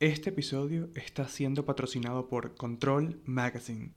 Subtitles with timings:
[0.00, 3.92] Este episodio está siendo patrocinado por Control Magazine.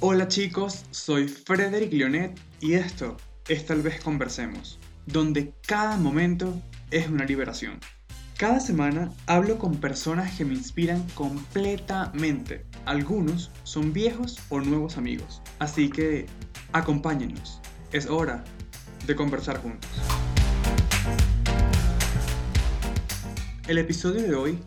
[0.00, 6.60] Hola chicos, soy Frederick Leonet y esto es Tal vez Conversemos, donde cada momento
[6.90, 7.78] es una liberación.
[8.36, 12.66] Cada semana hablo con personas que me inspiran completamente.
[12.84, 15.40] Algunos son viejos o nuevos amigos.
[15.60, 16.26] Así que
[16.72, 17.60] acompáñenos.
[17.92, 18.42] Es hora
[19.06, 19.88] de conversar juntos.
[23.68, 24.58] El episodio de hoy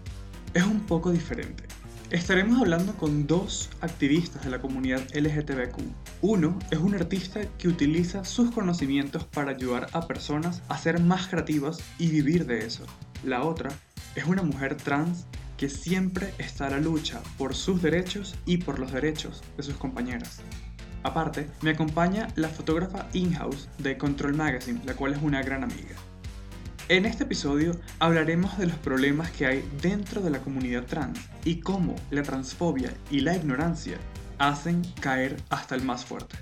[0.53, 1.63] es un poco diferente.
[2.09, 5.77] Estaremos hablando con dos activistas de la comunidad LGTBQ.
[6.19, 11.29] Uno es un artista que utiliza sus conocimientos para ayudar a personas a ser más
[11.29, 12.85] creativas y vivir de eso.
[13.23, 13.69] La otra
[14.15, 18.79] es una mujer trans que siempre está a la lucha por sus derechos y por
[18.79, 20.41] los derechos de sus compañeras.
[21.03, 25.95] Aparte, me acompaña la fotógrafa in-house de Control Magazine, la cual es una gran amiga.
[26.89, 31.59] En este episodio hablaremos de los problemas que hay dentro de la comunidad trans y
[31.59, 33.99] cómo la transfobia y la ignorancia
[34.39, 36.37] hacen caer hasta el más fuerte.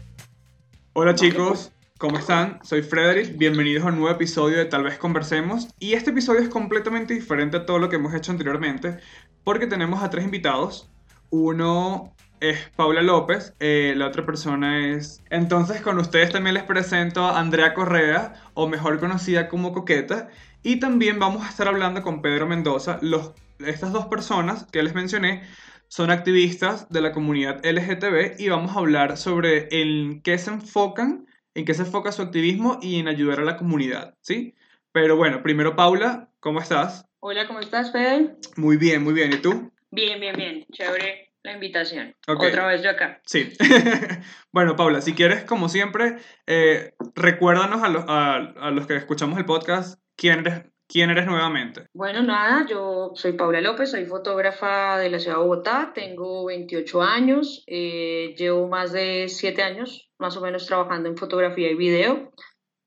[0.93, 2.59] Hola chicos, ¿cómo están?
[2.63, 6.47] Soy Frederick, bienvenidos a un nuevo episodio de Tal vez Conversemos y este episodio es
[6.47, 8.99] completamente diferente a todo lo que hemos hecho anteriormente
[9.43, 10.89] porque tenemos a tres invitados.
[11.29, 15.23] Uno es Paula López, eh, la otra persona es...
[15.29, 20.29] Entonces con ustedes también les presento a Andrea Correa, o mejor conocida como Coqueta,
[20.63, 22.99] y también vamos a estar hablando con Pedro Mendoza.
[23.01, 25.43] Los, estas dos personas que les mencioné
[25.87, 31.27] son activistas de la comunidad LGTB y vamos a hablar sobre en qué se enfocan,
[31.55, 34.53] en qué se enfoca su activismo y en ayudar a la comunidad, ¿sí?
[34.91, 37.05] Pero bueno, primero Paula, ¿cómo estás?
[37.19, 38.35] Hola, ¿cómo estás, Fede?
[38.57, 39.33] Muy bien, muy bien.
[39.33, 39.71] ¿Y tú?
[39.91, 40.65] Bien, bien, bien.
[40.71, 42.13] Chévere la invitación.
[42.27, 43.21] Otra vez yo acá.
[43.25, 43.53] Sí.
[44.51, 49.45] bueno, Paula, si quieres, como siempre, eh, recuérdanos a los, a, los que escuchamos el
[49.45, 51.87] podcast quién eres, quién eres nuevamente.
[51.93, 57.01] Bueno, nada, yo soy Paula López, soy fotógrafa de la ciudad de Bogotá, tengo 28
[57.01, 62.33] años, eh, llevo más de 7 años más o menos trabajando en fotografía y video.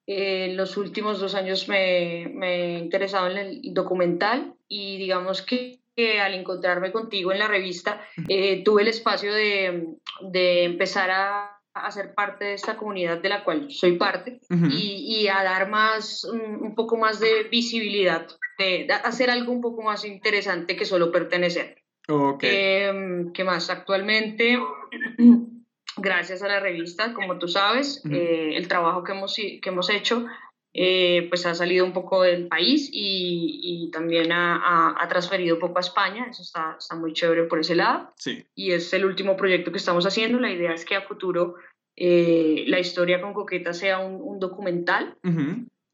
[0.06, 5.79] En los últimos dos años me, me he interesado en el documental y digamos que
[5.96, 9.86] al encontrarme contigo en la revista eh, tuve el espacio de,
[10.32, 14.40] de empezar a, a, ser parte de esta comunidad de la cual soy parte
[14.70, 18.26] y, y, a dar más, un, poco más de visibilidad,
[18.58, 21.76] de, hacer algo un poco más interesante que solo pertenecer.
[22.40, 23.70] Em, ¿Qué más?
[23.70, 24.58] Actualmente,
[25.96, 30.26] gracias a la revista, como tú sabes, eh, el trabajo que hemos, que hemos hecho
[30.72, 35.60] eh, pues ha salido un poco del país y, y también ha, ha, transferido un
[35.60, 38.12] poco a España, eso está, está, muy chévere por ese lado.
[38.16, 38.46] Sí.
[38.54, 41.56] Y es el último proyecto que estamos haciendo, la idea es que a futuro
[41.96, 45.16] eh, la historia con Coqueta sea un, un documental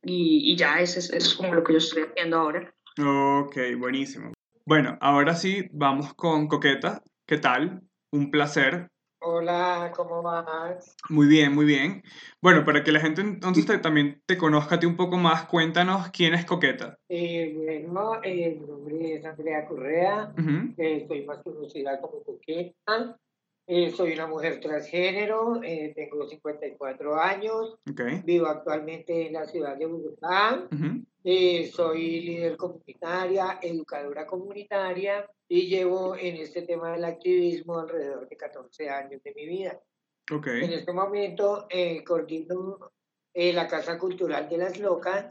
[0.02, 2.72] y, y, ya eso es, es como lo que yo estoy haciendo ahora.
[2.98, 4.32] Ok, buenísimo.
[4.66, 7.02] Bueno, ahora sí, vamos con Coqueta.
[7.26, 7.82] ¿Qué tal?
[8.12, 8.88] Un placer
[9.28, 10.94] Hola, ¿cómo vas?
[11.08, 12.04] Muy bien, muy bien.
[12.40, 16.10] Bueno, para que la gente entonces también te conozca a ti un poco más, cuéntanos
[16.10, 16.96] quién es Coqueta.
[17.08, 20.32] Eh, bueno, eh, mi nombre es Andrea Correa,
[20.76, 23.18] eh, soy más conocida como Coqueta.
[23.96, 27.80] soy una mujer transgénero, tengo 54 años,
[28.24, 30.68] vivo actualmente en la ciudad de Bogotá,
[31.72, 38.88] soy líder comunitaria, educadora comunitaria y llevo en este tema del activismo alrededor de 14
[38.88, 39.80] años de mi vida.
[40.30, 40.64] Okay.
[40.64, 42.92] En este momento eh, coordino
[43.32, 45.26] eh, la Casa Cultural de las Locas,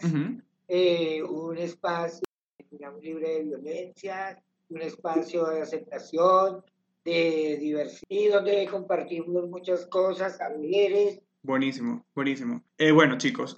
[0.67, 2.23] eh, un espacio
[2.71, 6.63] digamos, libre de violencia, un espacio de aceptación,
[7.03, 11.21] de diversidad, donde compartimos muchas cosas, saberes.
[11.41, 12.63] Buenísimo, buenísimo.
[12.77, 13.55] Eh, bueno, chicos,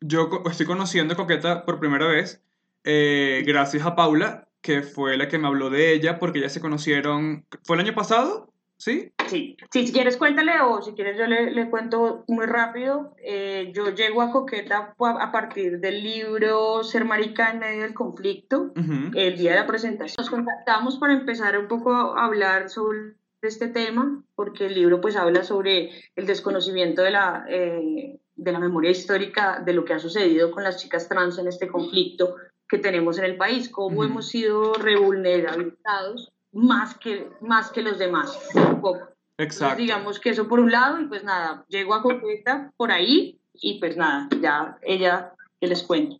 [0.00, 2.42] yo estoy conociendo Coqueta por primera vez
[2.84, 7.44] gracias a Paula, que fue la que me habló de ella porque ya se conocieron,
[7.64, 8.50] ¿fue el año pasado?
[8.78, 9.12] ¿Sí?
[9.28, 13.14] Sí, sí si quieres cuéntale o si quieres yo le, le cuento muy rápido.
[13.22, 18.72] Eh, yo llego a Coqueta a partir del libro Ser Marica en medio del conflicto,
[19.14, 20.16] el día de la presentación.
[20.18, 25.14] Nos contactamos para empezar un poco a hablar sobre este tema, porque el libro pues
[25.14, 29.98] habla sobre el desconocimiento de la, eh, de la memoria histórica de lo que ha
[29.98, 32.34] sucedido con las chicas trans en este conflicto
[32.74, 38.36] que tenemos en el país, cómo hemos sido revulnerabilizados más que, más que los demás,
[38.54, 39.08] un poco.
[39.36, 39.80] Exacto.
[39.80, 43.78] digamos que eso por un lado, y pues nada, llego a Coqueta por ahí, y
[43.78, 46.16] pues nada, ya ella, que les cuento.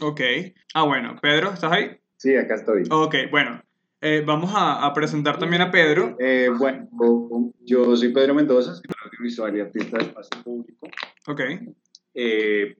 [0.00, 0.20] Ok.
[0.74, 1.98] Ah, bueno, Pedro, ¿estás ahí?
[2.16, 2.84] Sí, acá estoy.
[2.90, 3.62] Ok, bueno,
[4.00, 6.16] eh, vamos a, a, presentar también a Pedro.
[6.18, 6.88] Eh, bueno,
[7.60, 10.88] yo soy Pedro Mendoza, soy audiovisual y artista de espacio público.
[11.26, 11.40] Ok.
[12.14, 12.76] Eh,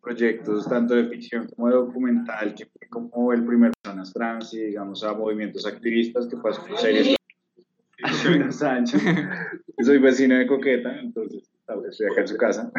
[0.00, 4.60] proyectos tanto de ficción como de documental, que fue como el primer personas trans y
[4.60, 7.16] digamos a movimientos activistas que pasó por series.
[9.82, 11.50] Soy vecino de Coqueta, entonces
[11.88, 12.70] estoy acá en su casa.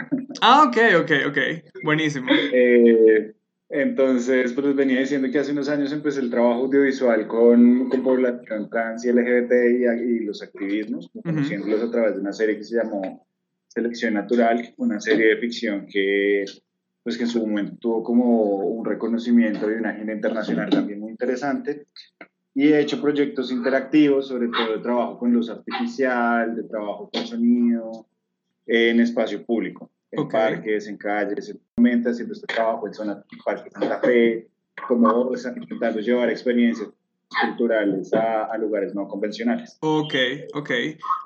[0.42, 1.38] Ah, ok, ok, ok.
[1.83, 2.27] Buenísimo.
[2.31, 3.33] Eh,
[3.69, 8.69] entonces, pues venía diciendo que hace unos años empecé el trabajo audiovisual con, con población
[8.69, 9.51] trans y LGBT
[10.00, 13.26] y, los activismos, conociéndolos a través de una serie que se llamó
[13.77, 16.45] Selección Natural, una serie de ficción que,
[17.03, 21.12] pues que en su momento tuvo como un reconocimiento y una agenda internacional también muy
[21.12, 21.85] interesante.
[22.56, 27.27] Y he hecho proyectos interactivos, sobre todo de trabajo con luz artificial, de trabajo con
[27.27, 28.07] sonido,
[28.65, 33.69] en espacio público, en parques, en calles, en momento haciendo este trabajo en zonas Parque
[33.69, 34.47] Santa Fe,
[34.88, 36.89] como intentando llevar experiencias
[37.29, 39.77] culturales a, a, lugares no convencionales.
[39.81, 40.13] Ok,
[40.53, 40.71] ok.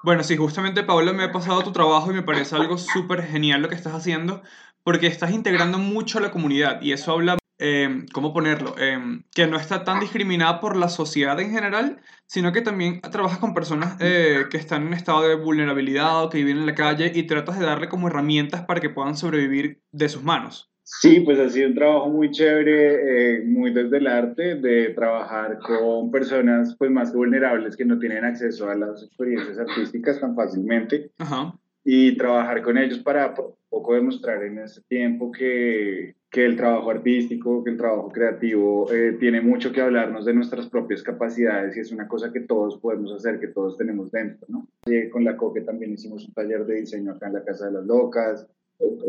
[0.03, 3.62] Bueno, sí, justamente Pablo me ha pasado tu trabajo y me parece algo súper genial
[3.62, 4.42] lo que estás haciendo
[4.83, 8.75] porque estás integrando mucho a la comunidad y eso habla Em, ¿cómo ponerlo?
[8.80, 13.38] Em, que no está tan discriminada por la sociedad en general, sino que también trabajas
[13.38, 17.12] con personas eh, que están en estado de vulnerabilidad o que viven en la calle
[17.13, 20.71] y tratas de darle como herramientas para que puedan sobrevivir de sus manos.
[20.83, 25.60] Sí, pues ha sido un trabajo muy chévere, eh, muy desde el arte, de trabajar
[25.60, 31.12] con personas pues más vulnerables que no tienen acceso a las experiencias artísticas tan fácilmente.
[31.18, 36.92] Ajá y trabajar con ellos para poco demostrar en ese tiempo que, que, el trabajo
[36.92, 41.80] artístico, que el trabajo creativo eh, tiene mucho que hablarnos de nuestras propias capacidades y
[41.80, 44.68] es una cosa que todos podemos hacer, que todos tenemos dentro, ¿no?
[44.86, 47.74] Y con la COQUE también hicimos un taller de diseño acá en la Casa de
[47.74, 48.48] las Locas,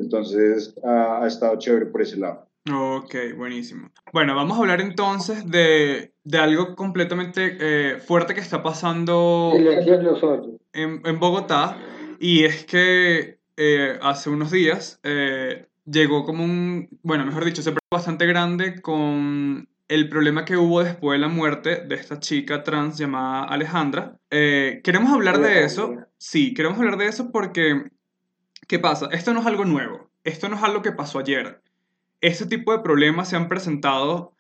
[0.00, 2.46] entonces ha, ha estado chévere por ese lado.
[2.72, 3.90] Ok, buenísimo.
[4.12, 9.52] Bueno, vamos a hablar entonces de, de algo completamente eh, fuerte que está pasando
[10.72, 11.76] en, en Bogotá
[12.20, 17.75] y es que eh, hace unos días eh, llegó como un, bueno, mejor dicho, se
[17.90, 22.96] bastante grande con el problema que hubo después de la muerte de esta chica trans
[22.96, 24.16] llamada Alejandra.
[24.30, 27.90] Eh, queremos hablar de eso, sí, queremos hablar de eso porque,
[28.72, 29.10] ¿qué pasa?
[29.12, 31.60] Esto no es algo nuevo, esto no es algo que pasó ayer.
[32.22, 34.32] Este tipo de problemas se han presentado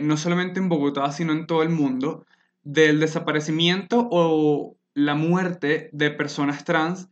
[0.00, 2.24] no solamente en Bogotá, sino en todo el mundo,
[2.62, 7.08] del desaparecimiento o la muerte de personas trans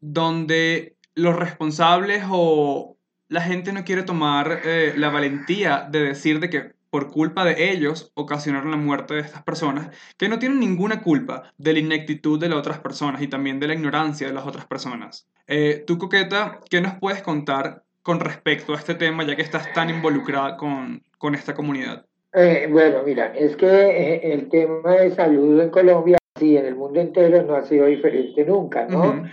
[0.00, 2.96] donde los responsables o
[3.26, 7.72] la gente no quiere tomar eh, la valentía de decir de que por culpa de
[7.72, 12.38] ellos ocasionaron la muerte de estas personas, que no tienen ninguna culpa de la ineptitud
[12.38, 15.28] de las otras personas y también de la ignorancia de las otras personas.
[15.52, 19.72] Eh, tú, Coqueta, ¿qué nos puedes contar con respecto a este tema, ya que estás
[19.72, 22.06] tan involucrada con, con esta comunidad?
[22.32, 27.00] Eh, bueno, mira, es que el tema de salud en Colombia sí, en el mundo
[27.00, 29.24] entero no ha sido diferente nunca, ¿no?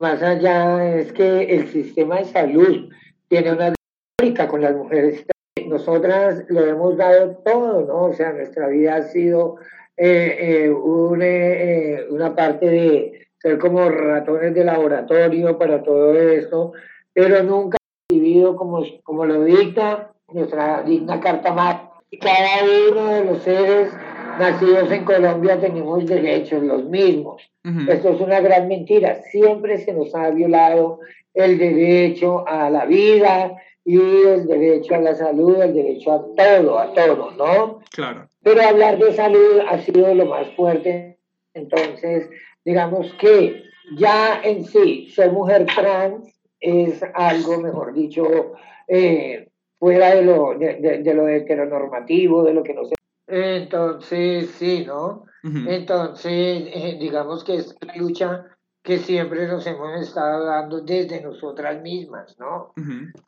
[0.00, 2.90] Más allá es que el sistema de salud
[3.28, 3.72] tiene una
[4.18, 5.24] dinámica con las mujeres.
[5.68, 8.06] Nosotras lo hemos dado todo, ¿no?
[8.06, 9.58] O sea, nuestra vida ha sido
[9.96, 10.74] eh, eh,
[11.20, 16.72] eh, una parte de ser como ratones de laboratorio para todo esto,
[17.12, 17.76] pero nunca
[18.08, 21.90] vivido como, como lo dicta nuestra digna carta magna.
[22.20, 23.92] Cada uno de los seres
[24.38, 27.42] nacidos en Colombia tenemos derechos los mismos.
[27.88, 29.22] Esto es una gran mentira.
[29.30, 31.00] Siempre se nos ha violado
[31.34, 36.78] el derecho a la vida y el derecho a la salud, el derecho a todo,
[36.78, 37.80] a todo, ¿no?
[37.90, 38.28] Claro.
[38.42, 41.16] Pero hablar de salud ha sido lo más fuerte.
[41.54, 42.28] Entonces,
[42.64, 43.64] digamos que
[43.96, 48.54] ya en sí, ser mujer trans es algo, mejor dicho,
[48.86, 52.94] eh, fuera de lo, de, de, lo heteronormativo, de lo que no se
[53.26, 55.24] entonces, sí, ¿no?
[55.42, 58.46] Entonces, eh, digamos que es una lucha
[58.82, 62.74] que siempre nos hemos estado dando desde nosotras mismas, ¿no?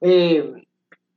[0.02, 0.66] Eh,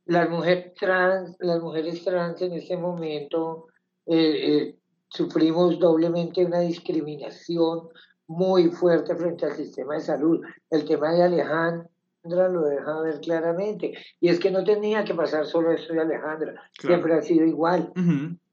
[0.06, 3.68] las, mujeres trans, las mujeres trans en este momento
[4.06, 4.76] eh,
[5.10, 7.90] sufrimos doblemente una discriminación
[8.28, 10.42] muy fuerte frente al sistema de salud.
[10.70, 13.94] El tema de Alejandra lo deja ver claramente.
[14.20, 17.92] Y es que no tenía que pasar solo eso de Alejandra, siempre ha sido igual.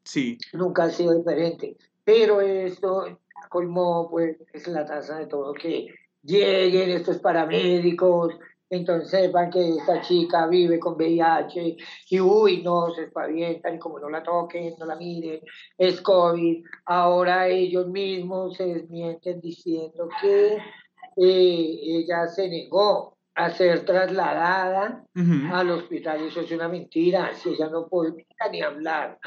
[0.04, 0.38] Sí.
[0.52, 1.76] Nunca ha sido diferente.
[2.04, 5.88] Pero esto colmó, pues, es la tasa de todo que
[6.22, 8.34] lleguen estos paramédicos,
[8.76, 11.76] entonces sepan que esta chica vive con VIH
[12.10, 15.40] y uy, no, se espavientan y como no la toquen, no la miren,
[15.78, 16.64] es COVID.
[16.86, 20.56] Ahora ellos mismos se desmienten diciendo que
[21.16, 25.04] eh, ella se negó a ser trasladada
[25.52, 26.24] al hospital.
[26.26, 29.18] Eso es una mentira, si ella no podía ni hablar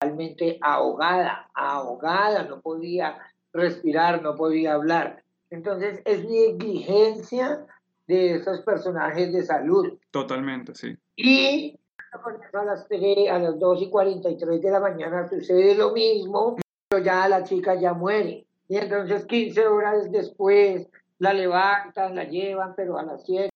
[0.00, 3.18] realmente ahogada, ahogada, no podía
[3.52, 5.22] respirar, no podía hablar.
[5.50, 7.66] Entonces es negligencia
[8.08, 9.98] de esos personajes de salud.
[10.10, 10.96] Totalmente, sí.
[11.14, 11.78] Y
[12.12, 16.56] a las, a las 2 y 43 de la mañana sucede lo mismo,
[16.88, 18.46] pero ya la chica ya muere.
[18.66, 20.88] Y entonces 15 horas después
[21.18, 23.50] la levantan, la llevan, pero a las 7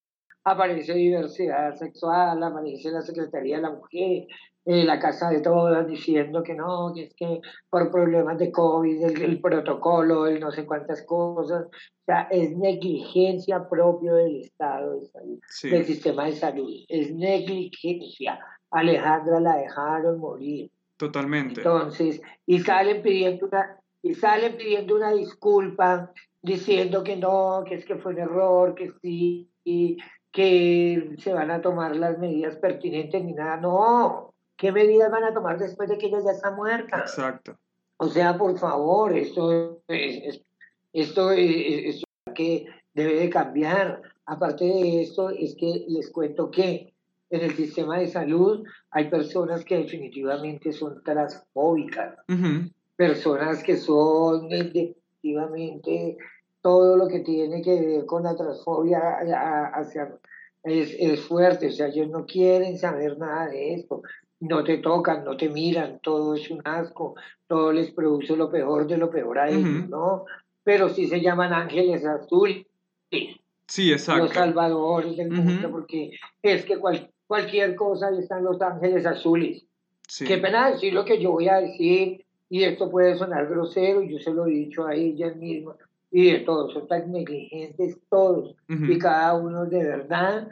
[0.44, 4.26] aparece diversidad sexual, aparece la Secretaría de la Mujer,
[4.64, 9.02] eh, la Casa de Todas diciendo que no, que es que por problemas de COVID,
[9.02, 15.06] el, protocolo, el no sé cuántas cosas, o sea, es negligencia propio del Estado de
[15.06, 18.38] salud, del sistema de salud, es negligencia.
[18.70, 20.70] Alejandra la dejaron morir.
[20.96, 21.60] Totalmente.
[21.60, 27.84] Entonces, y salen pidiendo una, y salen pidiendo una disculpa, diciendo que no, que es
[27.84, 29.96] que fue un error, que sí, y
[30.30, 33.56] que se van a tomar las medidas pertinentes ni nada.
[33.58, 34.31] No,
[34.62, 37.00] ¿qué medidas van a tomar después de que ella ya está muerta?
[37.00, 37.58] Exacto.
[37.96, 40.40] O sea, por favor, esto es,
[40.92, 42.00] esto es,
[42.32, 44.00] que debe de cambiar.
[44.24, 46.94] Aparte de esto, es que les cuento que
[47.30, 52.18] en el sistema de salud hay personas que definitivamente son transfóbicas,
[52.94, 56.18] personas que son definitivamente
[56.60, 59.00] todo lo que tiene que ver con la transfobia
[59.74, 60.16] hacia,
[60.62, 64.02] es, es, fuerte, o sea, ellos no quieren saber nada de esto,
[64.42, 67.14] no te tocan, no te miran, todo es un asco,
[67.46, 70.24] todo les produce lo peor de lo peor a ellos, ¿no?
[70.64, 72.66] Pero sí se llaman ángeles azules.
[73.66, 74.24] Sí, exacto.
[74.24, 76.78] Los salvadores del mundo, porque es que
[77.26, 79.64] cualquier cosa ahí están los ángeles azules.
[80.08, 80.26] Sí.
[80.26, 84.18] Qué pena decir lo que yo voy a decir, y esto puede sonar grosero, yo
[84.18, 85.76] se lo he dicho a ella misma,
[86.10, 90.48] y de todos, son tan negligentes todos, y cada uno de verdad,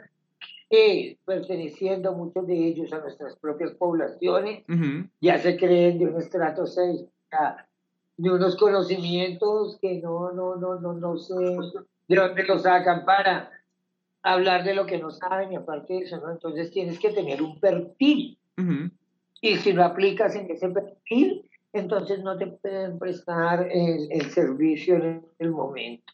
[0.71, 4.63] que perteneciendo muchos de ellos a nuestras propias poblaciones,
[5.19, 7.05] ya se creen de un estrato 6,
[8.17, 11.35] de unos conocimientos que no, no, no, no, no sé
[12.07, 13.51] de dónde los sacan para
[14.23, 16.31] hablar de lo que no saben y aparte de eso, ¿no?
[16.31, 18.37] Entonces tienes que tener un perfil.
[19.41, 25.25] Y si lo aplicas en ese perfil, entonces no te pueden prestar el, servicio en
[25.39, 26.13] el momento.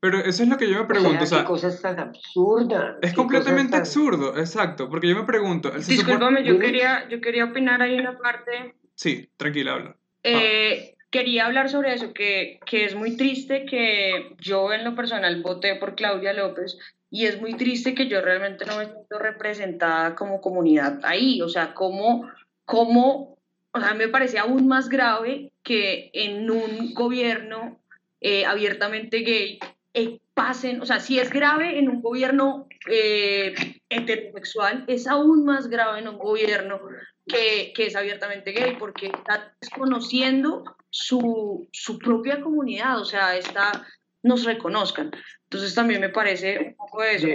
[0.00, 1.24] Pero eso es lo que yo me pregunto.
[1.24, 2.96] O sea, ¿qué cosas tan absurdas?
[3.02, 4.88] Es completamente absurdo, exacto.
[4.88, 5.70] Porque yo me pregunto.
[5.70, 8.74] Discúlpame, yo, quería, yo quería opinar ahí una parte.
[8.94, 9.96] Sí, tranquila, habla.
[10.22, 15.42] Eh, quería hablar sobre eso, que, que es muy triste que yo en lo personal
[15.42, 16.78] voté por Claudia López
[17.10, 21.42] y es muy triste que yo realmente no me siento representada como comunidad ahí.
[21.42, 22.26] O sea, cómo,
[22.64, 23.36] cómo
[23.72, 27.80] o sea, me parece aún más grave que en un gobierno
[28.20, 29.58] eh, abiertamente gay
[29.92, 33.54] eh, pasen, o sea, si es grave en un gobierno eh,
[33.88, 36.80] heterosexual, es aún más grave en un gobierno
[37.26, 43.86] que, que es abiertamente gay, porque está desconociendo su, su, propia comunidad, o sea, está,
[44.22, 45.10] nos reconozcan.
[45.44, 47.26] Entonces también me parece un poco eso,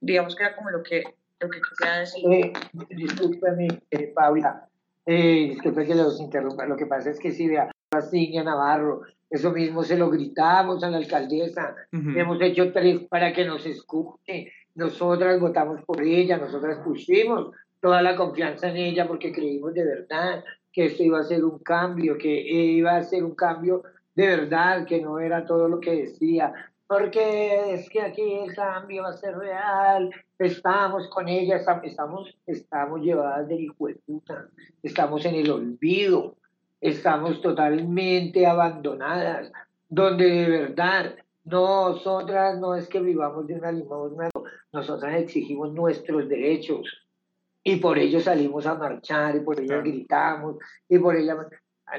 [0.00, 1.02] digamos que era como lo que,
[1.40, 2.52] lo que quería decir.
[2.90, 3.82] discúlpame,
[4.14, 4.68] Paula,
[5.06, 9.52] eh, disculpe que los interrumpa, lo que pasa es que si vea a Navarro, eso
[9.52, 15.40] mismo se lo gritamos a la alcaldesa, hemos hecho tres para que nos escuche, nosotras
[15.40, 20.86] votamos por ella, nosotras pusimos toda la confianza en ella porque creímos de verdad que
[20.86, 23.82] esto iba a ser un cambio, que iba a ser un cambio
[24.14, 26.52] de verdad, que no era todo lo que decía,
[26.86, 33.00] porque es que aquí el cambio va a ser real, estamos con ella, estamos, estamos
[33.00, 34.48] llevadas de hijo de puta,
[34.82, 36.36] estamos en el olvido,
[36.80, 39.52] estamos totalmente abandonadas,
[39.88, 44.30] donde de verdad nosotras no es que vivamos de una limosna,
[44.72, 47.06] nosotras exigimos nuestros derechos
[47.62, 50.56] y por ello salimos a marchar y por ello gritamos
[50.88, 51.46] y por ello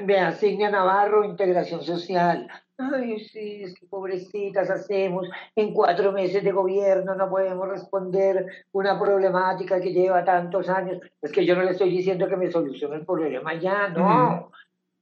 [0.06, 2.48] me asigna Navarro integración social
[2.94, 5.28] Ay, sí, es que pobrecitas hacemos.
[5.56, 11.00] En cuatro meses de gobierno no podemos responder una problemática que lleva tantos años.
[11.22, 14.52] Es que yo no le estoy diciendo que me solucione el problema ya, no.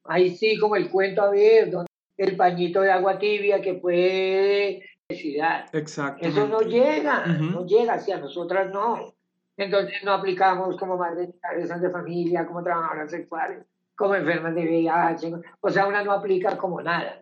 [0.05, 1.71] Ahí sí, como el cuento, a ver,
[2.17, 5.65] el pañito de agua tibia que puede necesidad.
[5.73, 6.27] Exacto.
[6.27, 9.13] Eso no llega, no llega, hacia nosotras no.
[9.57, 11.29] Entonces no aplicamos como madres
[11.81, 13.65] de familia, como trabajadoras sexuales,
[13.95, 15.33] como enfermas de VIH.
[15.59, 17.21] O sea, una no aplica como nada.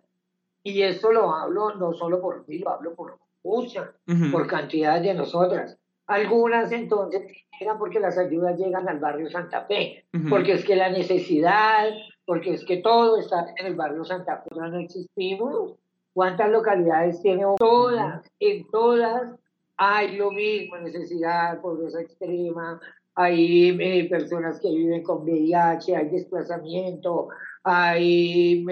[0.62, 3.88] Y esto lo hablo no solo por mí, lo hablo por muchas,
[4.30, 5.78] por cantidad de nosotras.
[6.06, 7.22] Algunas entonces
[7.60, 11.88] eran porque las ayudas llegan al barrio Santa Fe, porque es que la necesidad,
[12.28, 15.76] porque es que todo está en el barrio Santa Fe, no existimos.
[16.12, 17.44] ¿Cuántas localidades tiene?
[17.56, 19.34] Todas, en todas
[19.78, 22.78] hay lo mismo, necesidad, pobreza extrema,
[23.14, 27.28] hay eh, personas que viven con VIH, hay desplazamiento,
[27.62, 28.62] hay,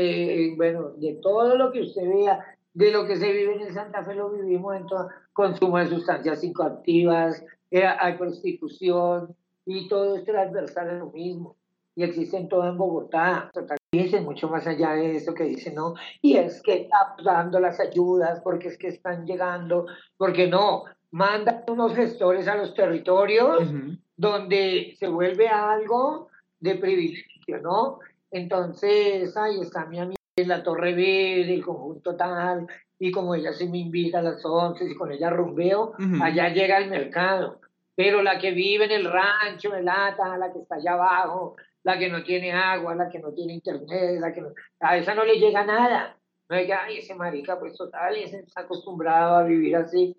[0.55, 2.45] bueno, de todo lo que usted vea,
[2.75, 6.41] de lo que se vive en Santa Fe lo vivimos en todo consumo de sustancias
[6.43, 9.35] psicoactivas, eh, hay prostitución
[9.65, 11.56] y todo es transversal en lo mismo.
[11.97, 13.51] Y existe en todo en Bogotá.
[13.91, 17.81] Dicen mucho más allá de eso que dicen, no, y es que están dando las
[17.81, 19.87] ayudas porque es que están llegando,
[20.19, 23.73] porque no, mandan unos gestores a los territorios
[24.17, 26.29] donde se vuelve algo
[26.61, 28.01] de privilegio, ¿no?
[28.31, 32.67] Entonces, ahí está mi amiga en la Torre Verde, el conjunto tal,
[32.99, 36.79] y como ella se me invita a las 11 y con ella rumbeo, allá llega
[36.79, 37.61] el mercado.
[37.95, 41.97] Pero la que vive en el rancho, en Lata, la que está allá abajo, la
[41.97, 44.43] que no tiene agua, la que no tiene internet, la que
[44.81, 46.19] a esa no le llega nada.
[46.49, 50.17] No es que, ay, ese marica, pues total, y está acostumbrado a vivir así.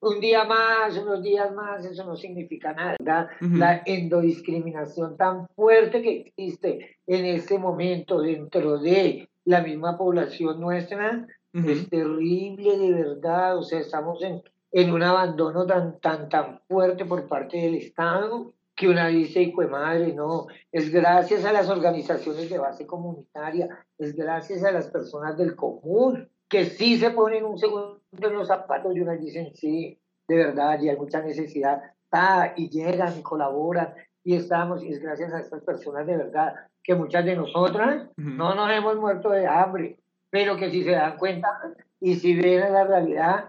[0.00, 3.30] Un día más, unos días más, eso no significa nada.
[3.40, 11.26] La endodiscriminación tan fuerte que existe en este momento dentro de la misma población nuestra
[11.54, 17.06] es terrible de verdad, o sea, estamos en, en un abandono tan, tan, tan fuerte
[17.06, 21.68] por parte del Estado que una dice, hijo de madre, no, es gracias a las
[21.68, 23.68] organizaciones de base comunitaria,
[23.98, 28.48] es gracias a las personas del común, que sí se ponen un segundo en los
[28.48, 33.22] zapatos y una dicen, sí, de verdad, y hay mucha necesidad, ah, y llegan y
[33.22, 33.92] colaboran,
[34.24, 38.54] y estamos, y es gracias a estas personas de verdad que muchas de nosotras no
[38.54, 39.98] nos hemos muerto de hambre,
[40.30, 41.50] pero que si se dan cuenta
[42.00, 43.44] y si ven la realidad,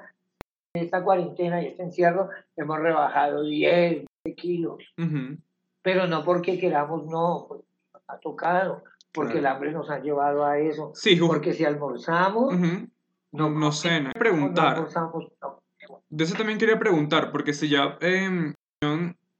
[0.73, 4.83] esta cuarentena y este encierro hemos rebajado 10 kilos,
[5.81, 7.63] pero no porque queramos, no,
[8.07, 12.53] ha tocado, porque el hambre nos ha llevado a eso, sí, porque si almorzamos,
[13.31, 14.87] no, no sé, no preguntar.
[16.09, 18.53] de eso también quería preguntar, porque si ya eh,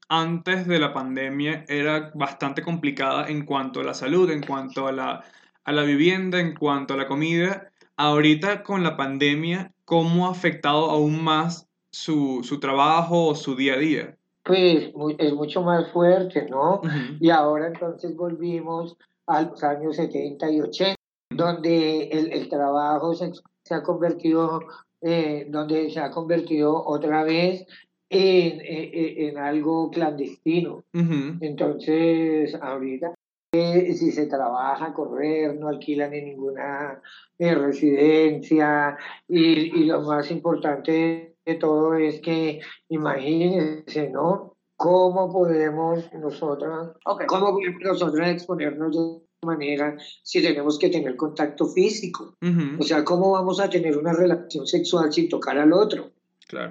[0.09, 4.91] antes de la pandemia era bastante complicada en cuanto a la salud, en cuanto a
[4.91, 5.23] la,
[5.63, 7.71] a la vivienda, en cuanto a la comida.
[7.95, 13.75] Ahorita con la pandemia, ¿cómo ha afectado aún más su, su trabajo o su día
[13.75, 14.17] a día?
[14.43, 16.81] Pues es mucho más fuerte, ¿no?
[17.19, 20.95] Y ahora entonces volvimos a los años 70 y 80,
[21.29, 23.31] donde el, el trabajo se,
[23.63, 24.61] se, ha convertido,
[25.01, 27.65] eh, donde se ha convertido otra vez
[28.09, 30.83] en, en, algo clandestino.
[30.93, 33.13] Entonces, ahorita,
[33.53, 37.01] eh, si se trabaja, correr, no alquilan en ninguna
[37.39, 44.55] eh, residencia y, y, lo más importante de todo es que imagínense, ¿no?
[44.75, 46.89] ¿Cómo podemos nosotras,
[47.27, 52.35] cómo podemos nosotras exponernos de manera si tenemos que tener contacto físico?
[52.79, 56.11] O sea, ¿cómo vamos a tener una relación sexual sin tocar al otro?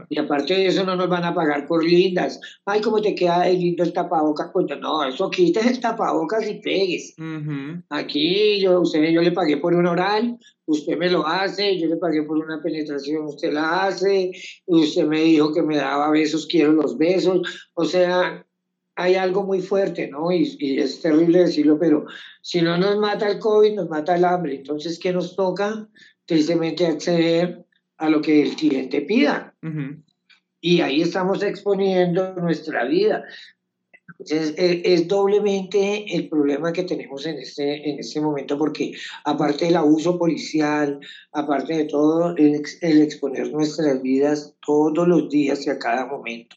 [0.08, 2.40] Y aparte de eso no nos van a pagar por lindas.
[2.64, 4.50] Ay, cómo te queda lindo el tapabocas.
[4.52, 7.14] Pues no, eso quites el tapabocas y pegues.
[7.88, 11.96] Aquí yo, usted, yo le pagué por un oral, usted me lo hace, yo le
[11.96, 14.32] pagué por una penetración, usted la hace,
[14.66, 17.70] usted me dijo que me daba besos, quiero los besos.
[17.74, 18.46] O sea,
[18.96, 20.30] hay algo muy fuerte, ¿no?
[20.30, 22.06] Y, y, es terrible decirlo, pero
[22.42, 24.56] si no nos mata el COVID, nos mata el hambre.
[24.56, 25.88] Entonces, ¿qué nos toca?
[26.26, 27.64] Tristemente acceder
[28.00, 29.54] a lo que el cliente pida.
[30.60, 33.24] Y ahí estamos exponiendo nuestra vida.
[34.18, 38.92] Entonces, e, es, doblemente el problema que tenemos en este, en este momento, porque
[39.24, 40.98] aparte del abuso policial,
[41.32, 46.56] aparte de todo, el exponer nuestras vidas todos los días y a cada momento,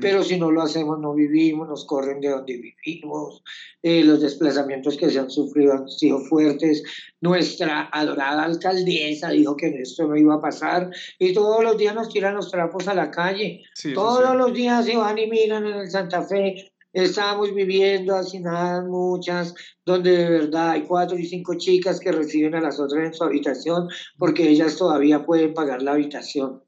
[0.00, 3.42] pero si no lo hacemos, no vivimos, nos corren de donde vivimos,
[3.82, 6.82] eh, los desplazamientos que se han sufrido han sido fuertes.
[7.20, 12.08] Nuestra adorada alcaldesa dijo que esto no iba a pasar y todos los días nos
[12.08, 13.62] tiran los trapos a la calle.
[13.94, 16.72] todos los días se van y miran en el Santa Fe.
[16.92, 19.54] Estamos viviendo hacinadas muchas,
[19.84, 23.24] donde de verdad hay cuatro y cinco chicas que reciben a las otras en su
[23.24, 26.62] habitación porque ellas todavía pueden pagar la habitación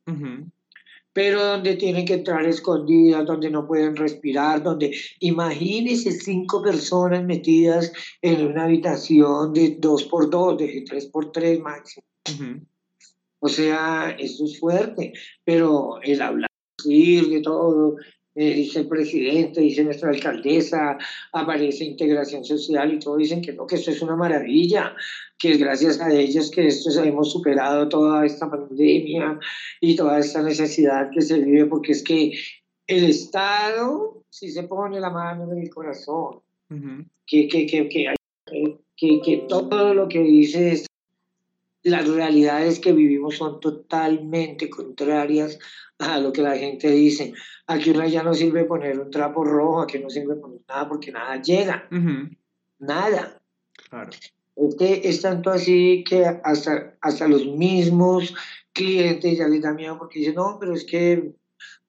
[1.12, 7.92] pero donde tienen que entrar escondidas, donde no pueden respirar, donde imagínense cinco personas metidas
[8.22, 12.04] en una habitación de dos por dos, de tres por tres máximo.
[13.40, 15.12] O sea, eso es fuerte,
[15.44, 16.50] pero el hablar
[16.84, 17.96] de todo,
[18.40, 20.96] eh, dice el presidente, dice nuestra alcaldesa,
[21.33, 24.94] aparece integración social y todo dicen que no, que esto es una maravilla,
[25.38, 29.38] que es gracias a ellos que esto hemos superado toda esta pandemia
[29.81, 32.33] y toda esta necesidad que se vive, porque es que
[32.87, 36.40] el Estado si se pone la mano en el corazón,
[37.26, 37.88] que, que, que,
[38.96, 40.87] que, que todo lo que dice es
[41.82, 45.58] las realidades que vivimos son totalmente contrarias
[45.98, 47.32] a lo que la gente dice.
[47.66, 51.12] Aquí una ya no sirve poner un trapo rojo, aquí no sirve poner nada porque
[51.12, 51.88] nada llega.
[52.78, 53.40] Nada.
[54.56, 58.34] Es que es tanto así que hasta, hasta los mismos
[58.72, 61.34] clientes ya les da miedo porque dicen, no, pero es que,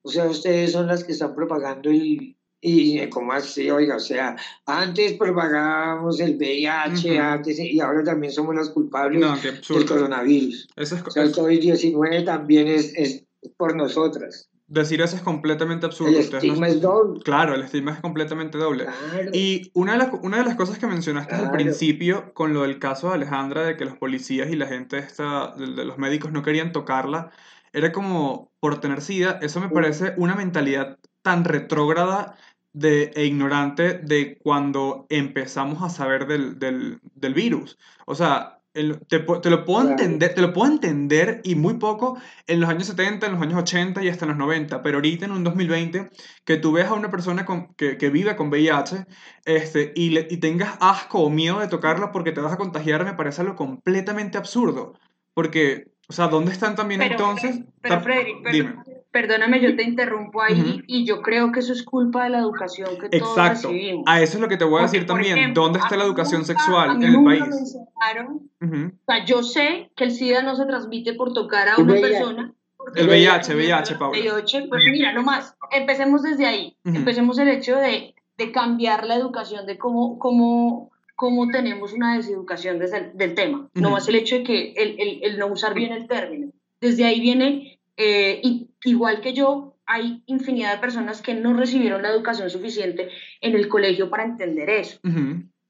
[0.02, 4.36] o sea, ustedes son las que están propagando el, y como así, oiga, o sea,
[4.66, 10.68] antes propagábamos el VIH, antes, y ahora también somos los culpables del coronavirus.
[10.76, 13.24] Eso es, o sea, el COVID-19 también es, es
[13.56, 14.48] por nosotras.
[14.68, 16.12] Decir eso es completamente absurdo.
[16.12, 17.20] El estigma es doble.
[17.24, 18.86] Claro, el estigma es completamente doble.
[19.32, 22.78] Y una de, las, una de las cosas que mencionaste al principio con lo del
[22.78, 26.42] caso de Alejandra, de que los policías y la gente esta, de los médicos no
[26.42, 27.32] querían tocarla,
[27.72, 32.36] era como por tener SIDA, eso me parece una mentalidad tan retrógrada
[32.72, 37.78] de, e ignorante de cuando empezamos a saber del, del, del virus.
[38.06, 42.60] O sea, te, te, lo puedo entender, te lo puedo entender y muy poco en
[42.60, 45.32] los años 70, en los años 80 y hasta en los 90, pero ahorita en
[45.32, 46.08] un 2020
[46.44, 49.06] que tú ves a una persona con, que, que, vive con VIH
[49.44, 53.04] este, y, le, y tengas asco o miedo de tocarla porque te vas a contagiar
[53.04, 54.94] me parece algo completamente absurdo.
[55.34, 57.60] Porque, o sea, ¿dónde están también entonces?
[57.80, 58.02] Pero,
[58.50, 58.76] dime
[59.12, 62.88] perdóname, yo te interrumpo ahí y yo creo que eso es culpa de la educación
[62.98, 63.68] que todos Exacto.
[63.68, 64.04] recibimos.
[64.06, 65.54] A eso es lo que te voy a decir también.
[65.54, 67.42] ¿Dónde está la educación sexual en el país?
[67.42, 72.54] o sea, yo sé que el SIDA no se transmite por tocar a una persona.
[72.96, 74.18] El VIH, VIH, Paula.
[74.18, 76.76] VIH, pues mira, nomás, empecemos desde ahí.
[76.84, 82.78] Empecemos el hecho de, de, cambiar la educación, de cómo, cómo, cómo tenemos una deseducación
[82.78, 83.68] desde del tema.
[83.74, 86.50] Nomás el hecho de que el, el, el no usar bien el término.
[86.80, 92.02] Desde ahí viene eh, y igual que yo, hay infinidad de personas que no recibieron
[92.02, 94.98] la educación suficiente en el colegio para entender eso.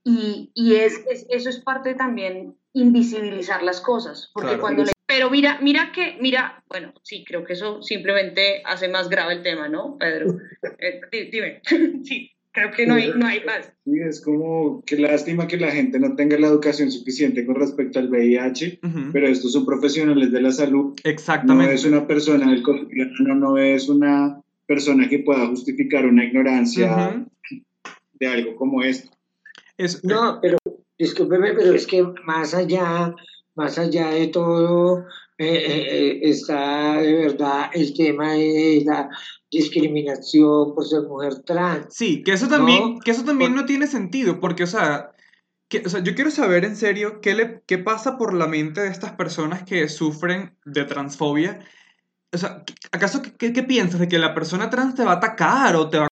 [0.04, 5.92] Y, y es, eso es parte también invisibilizar las cosas, porque cuando Pero mira, mira
[5.92, 10.38] que, mira, bueno, sí, creo que eso simplemente hace más grave el tema, ¿no, Pedro?
[10.78, 11.60] Eh, dime,
[12.04, 13.72] sí creo que no hay, no hay más.
[13.84, 17.98] Sí, es como que lástima que la gente no tenga la educación suficiente con respecto
[17.98, 18.80] al VIH,
[19.12, 20.94] pero estos son profesionales de la salud.
[21.04, 21.66] Exactamente.
[21.66, 27.26] No es una persona del cotidiano, no es una persona que pueda justificar una ignorancia
[28.20, 29.10] de algo como esto.
[29.76, 30.58] Es, no, pero
[30.98, 33.14] discúlpeme, pero es que más allá,
[33.54, 35.06] más allá de todo,
[35.38, 39.10] eh, eh, eh, está de verdad el tema de la
[39.52, 41.94] discriminación por ser mujer trans.
[41.94, 43.00] Sí, que eso también, ¿no?
[43.00, 45.12] que eso también no tiene sentido, porque, o sea,
[45.68, 48.80] que, o sea, yo quiero saber en serio qué, le, qué pasa por la mente
[48.80, 51.60] de estas personas que sufren de transfobia.
[52.32, 54.00] O sea, ¿acaso qué, qué piensas?
[54.00, 56.08] ¿De que la persona trans te va a atacar o te va a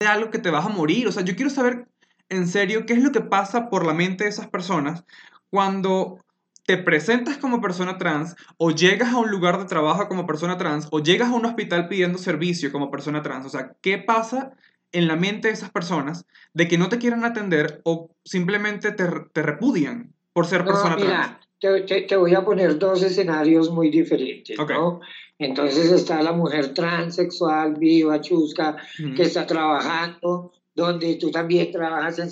[0.00, 1.06] hacer algo que te vas a morir?
[1.06, 1.86] O sea, yo quiero saber
[2.28, 5.04] en serio qué es lo que pasa por la mente de esas personas
[5.48, 6.24] cuando
[6.70, 10.86] te presentas como persona trans o llegas a un lugar de trabajo como persona trans
[10.92, 13.44] o llegas a un hospital pidiendo servicio como persona trans.
[13.44, 14.52] O sea, ¿qué pasa
[14.92, 19.04] en la mente de esas personas de que no te quieran atender o simplemente te,
[19.32, 21.38] te repudian por ser persona trans?
[21.58, 25.00] Te, te, voy a poner dos escenarios muy diferentes, ¿no?
[25.40, 28.76] Entonces está la mujer transexual, viva, chusca,
[29.16, 32.30] que está trabajando, donde tú también trabajas en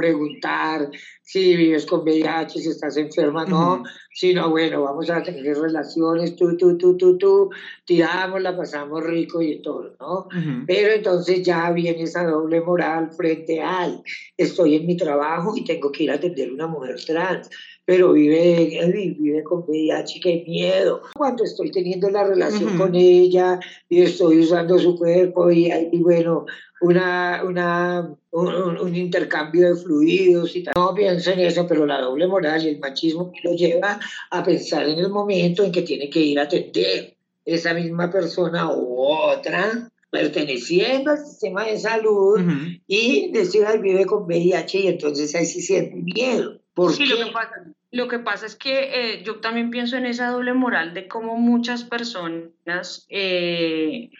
[0.00, 0.90] preguntar
[1.22, 6.56] si vives con VIH, si estás enferma, no, sino bueno, vamos a tener relaciones, tú,
[6.56, 7.50] tú, tú, tú, tú,
[7.84, 10.28] tiramos, la pasamos rico y todo, ¿no?
[10.66, 14.02] Pero entonces ya viene esa doble moral frente al,
[14.36, 17.50] estoy en mi trabajo y tengo que ir a atender a una mujer trans,
[17.90, 21.02] pero vive, vive con VIH, qué miedo.
[21.12, 26.46] Cuando estoy teniendo la relación con ella y estoy usando su cuerpo y, y bueno,
[26.82, 30.74] una, una, un, intercambio de fluidos y tal.
[30.76, 33.98] No pienso en eso, pero la doble moral y el machismo lo lleva
[34.30, 38.72] a pensar en el momento en que tiene que ir a atender esa misma persona
[38.72, 42.40] u otra perteneciendo al sistema de salud
[42.86, 46.59] y decir, vive con VIH y entonces ahí sí siente miedo.
[46.74, 47.54] ¿Por sí, Lo que pasa,
[47.90, 51.36] lo que pasa es que eh, yo también pienso en esa doble moral de cómo
[51.36, 54.10] muchas personas eh,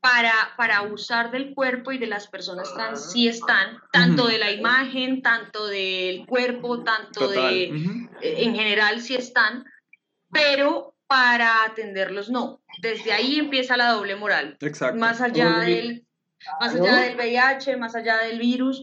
[0.00, 4.50] para, para usar del cuerpo y de las personas trans sí están, tanto de la
[4.50, 9.64] imagen, tanto del cuerpo, tanto de, eh, en general sí están,
[10.30, 12.60] pero para atenderlos no.
[12.82, 14.56] Desde ahí empieza la doble moral.
[14.60, 14.98] Exacto.
[14.98, 16.04] Más allá del,
[16.60, 18.82] más allá del VIH, más allá del virus,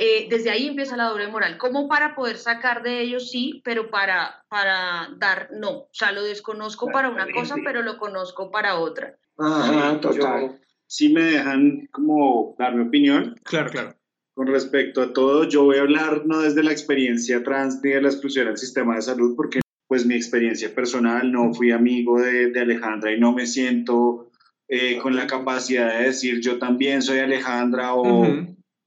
[0.00, 1.58] eh, desde ahí empieza la doble moral.
[1.58, 5.70] Como para poder sacar de ellos sí, pero para, para dar no.
[5.70, 9.18] O sea, lo desconozco para una cosa, pero lo conozco para otra.
[9.36, 10.60] Ajá, total.
[10.86, 13.34] Si me dejan como dar mi opinión.
[13.42, 13.94] Claro, claro.
[14.34, 18.00] Con respecto a todo, yo voy a hablar no desde la experiencia trans ni de
[18.00, 19.58] la exclusión del sistema de salud, porque
[19.88, 24.30] pues mi experiencia personal, no fui amigo de, de Alejandra y no me siento
[24.68, 28.26] eh, con la capacidad de decir yo también soy Alejandra o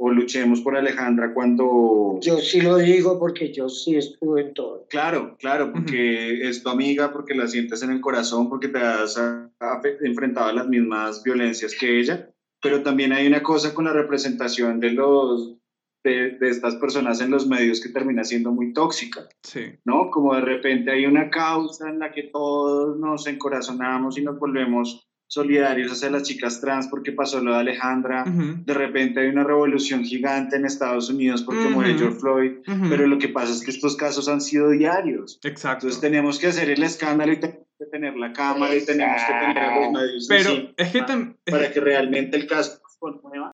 [0.04, 2.18] o luchemos por Alejandra cuando...
[2.24, 4.88] Yo sí lo digo porque yo sí estuve en todo.
[4.90, 9.22] Claro, claro, porque es tu amiga, porque la sientes en el corazón, porque te has
[10.02, 14.80] enfrentado a las mismas violencias que ella, pero también hay una cosa con la representación
[14.80, 15.58] de los
[16.04, 19.66] de, de, estas personas en los medios que termina siendo muy tóxica, sí.
[19.86, 20.10] ¿no?
[20.10, 25.11] Como de repente hay una causa en la que todos nos encorazonamos y nos volvemos
[25.32, 30.04] solidarios hacia las chicas trans porque pasó lo de Alejandra, de repente hay una revolución
[30.04, 32.52] gigante en Estados Unidos porque muere George Floyd,
[32.90, 35.40] pero lo que pasa es que estos casos han sido diarios.
[35.44, 35.86] Exacto.
[35.86, 39.34] Entonces tenemos que hacer el escándalo y tenemos que tener la cámara y tenemos que
[39.34, 41.02] tener a los medios pero es que
[41.50, 43.54] para que realmente el caso se conmueva.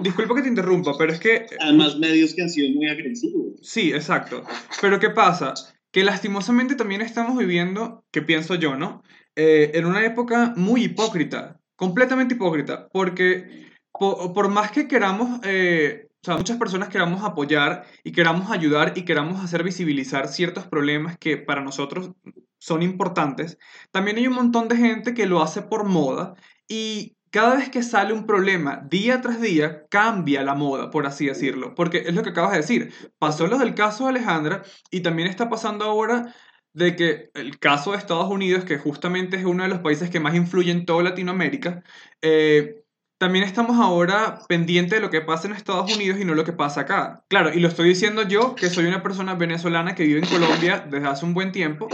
[0.00, 1.46] disculpa que te interrumpa, pero es que...
[1.60, 3.60] Además, medios que han sido muy agresivos.
[3.62, 4.42] Sí, exacto.
[4.80, 5.54] Pero ¿qué pasa?
[5.92, 9.04] Que lastimosamente también estamos viviendo, que pienso yo, ¿no?
[9.36, 16.24] Eh, en una época muy hipócrita, completamente hipócrita, porque por, más que queramos, eh, o
[16.24, 21.36] sea, muchas personas queramos apoyar y queramos ayudar y queramos hacer visibilizar ciertos problemas que
[21.36, 22.12] para nosotros
[22.58, 23.58] son importantes,
[23.90, 26.34] también hay un montón de gente que lo hace por moda
[26.68, 31.26] y cada vez que sale un problema día tras día, cambia la moda, por así
[31.26, 31.74] decirlo.
[31.74, 32.92] Porque es lo que acabas de decir.
[33.18, 36.34] Pasó lo del caso de Alejandra y también está pasando ahora
[36.74, 40.20] de que el caso de Estados Unidos, que justamente es uno de los países que
[40.20, 41.82] más influye en toda Latinoamérica,
[42.22, 42.82] eh,
[43.18, 46.52] también estamos ahora pendientes de lo que pasa en Estados Unidos y no lo que
[46.52, 47.24] pasa acá.
[47.28, 50.84] Claro, y lo estoy diciendo yo, que soy una persona venezolana que vive en Colombia
[50.90, 51.88] desde hace un buen tiempo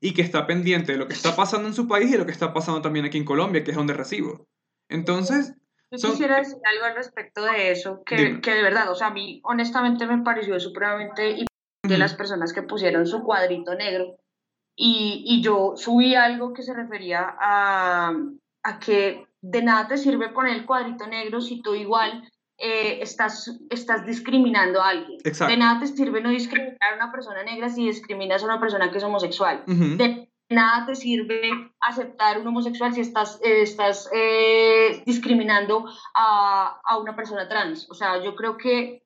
[0.00, 2.32] y que está pendiente de lo que está pasando en su país y lo que
[2.32, 4.46] está pasando también aquí en Colombia, que es donde recibo.
[4.90, 5.54] Entonces...
[5.90, 9.14] Yo quisiera decir algo al respecto de eso, que, que de verdad, o sea, a
[9.14, 11.46] mí honestamente me pareció supremamente
[11.82, 14.16] de las personas que pusieron su cuadrito negro
[14.76, 18.12] y, y, yo subí algo que se refería a,
[18.62, 23.50] a, que de nada te sirve poner el cuadrito negro si tú igual eh, estás,
[23.70, 25.18] estás discriminando a alguien.
[25.22, 28.90] De nada te sirve no discriminar a una persona negra si discriminas a una persona
[28.90, 29.62] que es homosexual.
[29.66, 35.84] De nada te sirve aceptar un homosexual si estás, eh, estás eh, discriminando
[36.14, 37.88] a, a, una persona trans.
[37.90, 39.04] O sea, yo creo que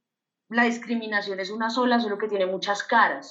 [0.48, 3.30] la discriminación es una sola, solo que tiene muchas caras.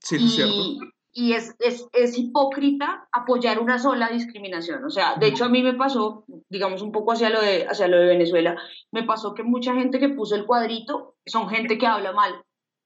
[0.00, 4.84] Sí, es cierto y es, es, es, hipócrita apoyar una sola discriminación.
[4.84, 7.88] O sea, de hecho a mí me pasó, digamos un poco hacia lo de, hacia
[7.88, 8.56] lo de Venezuela,
[8.92, 12.44] me pasó que mucha gente que puso el cuadrito son gente que habla mal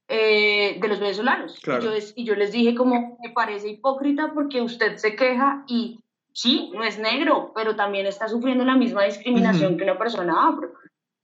[0.08, 1.58] eh, de los venezolanos.
[1.58, 6.00] Y, yo, y yo les dije como, me parece hipócrita porque usted se queja y
[6.32, 10.72] sí, no es negro, pero también está sufriendo la misma discriminación que una persona afro.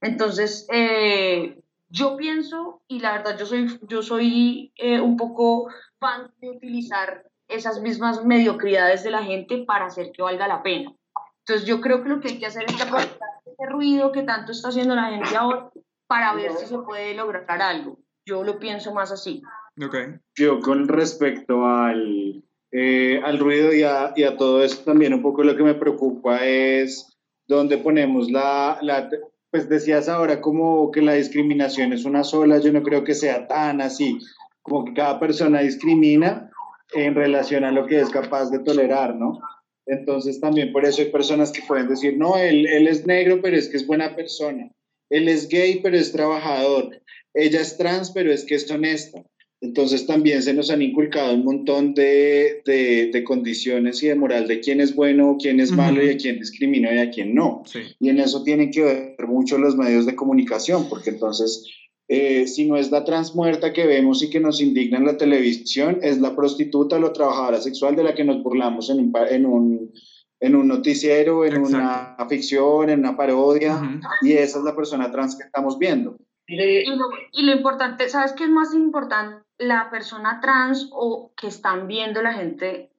[0.01, 1.61] Entonces, eh,
[1.91, 5.67] yo pienso, y la verdad yo soy, yo soy eh, un poco
[5.99, 10.93] fan de utilizar esas mismas mediocridades de la gente para hacer que valga la pena.
[11.39, 14.51] Entonces yo creo que lo que hay que hacer es aprovechar ese ruido que tanto
[14.51, 15.69] está haciendo la gente ahora
[16.07, 17.99] para ver si se puede lograr algo.
[18.25, 19.41] Yo lo pienso más así.
[19.83, 20.15] Okay.
[20.35, 25.21] Yo con respecto al, eh, al ruido y a, y a, todo eso también un
[25.21, 27.09] poco lo que me preocupa es
[27.47, 29.09] dónde ponemos la, la,
[29.51, 33.47] pues decías ahora como que la discriminación es una sola, yo no creo que sea
[33.47, 34.17] tan así,
[34.61, 36.49] como que cada persona discrimina
[36.93, 39.39] en relación a lo que es capaz de tolerar, ¿no?
[39.85, 43.57] Entonces también por eso hay personas que pueden decir, no, él, él es negro, pero
[43.57, 44.71] es que es buena persona,
[45.09, 47.01] él es gay, pero es trabajador,
[47.33, 49.23] ella es trans, pero es que es honesta.
[49.61, 54.59] Entonces también se nos han inculcado un montón de, de, condiciones y de moral de
[54.59, 57.61] quién es bueno, quién es malo y a quién discrimina y a quién no.
[57.99, 61.63] Y en eso tienen que ver mucho los medios de comunicación, porque entonces
[62.07, 65.15] eh, si no es la trans muerta que vemos y que nos indigna en la
[65.15, 69.13] televisión, es la prostituta o la trabajadora sexual de la que nos burlamos en un,
[69.29, 69.93] en un,
[70.39, 73.79] en un noticiero, en una ficción, en una parodia,
[74.23, 76.17] y esa es la persona trans que estamos viendo.
[76.53, 79.43] Y lo, y lo importante, ¿sabes qué es más importante?
[79.61, 82.91] la persona trans o que están viendo la gente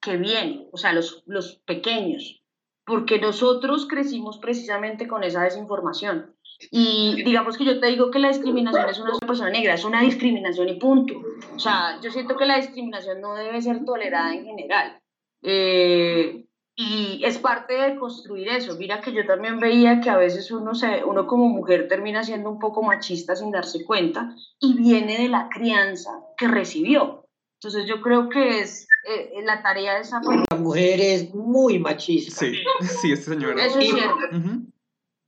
[0.00, 2.42] que viene, o sea, los, los pequeños,
[2.84, 6.36] porque nosotros crecimos precisamente con esa desinformación.
[6.70, 10.02] Y digamos que yo te digo que la discriminación es una persona negra, es una
[10.02, 11.14] discriminación y punto.
[11.54, 15.00] O sea, yo siento que la discriminación no debe ser tolerada en general.
[15.42, 16.44] Eh,
[16.82, 18.74] y es parte de construir eso.
[18.76, 22.48] Mira que yo también veía que a veces uno, se, uno como mujer termina siendo
[22.48, 27.26] un poco machista sin darse cuenta y viene de la crianza que recibió.
[27.60, 31.78] Entonces yo creo que es eh, eh, la tarea de esa La mujer es muy
[31.78, 32.46] machista.
[32.46, 32.54] Sí,
[33.02, 33.60] sí, este señor.
[33.60, 34.16] Eso es cierto.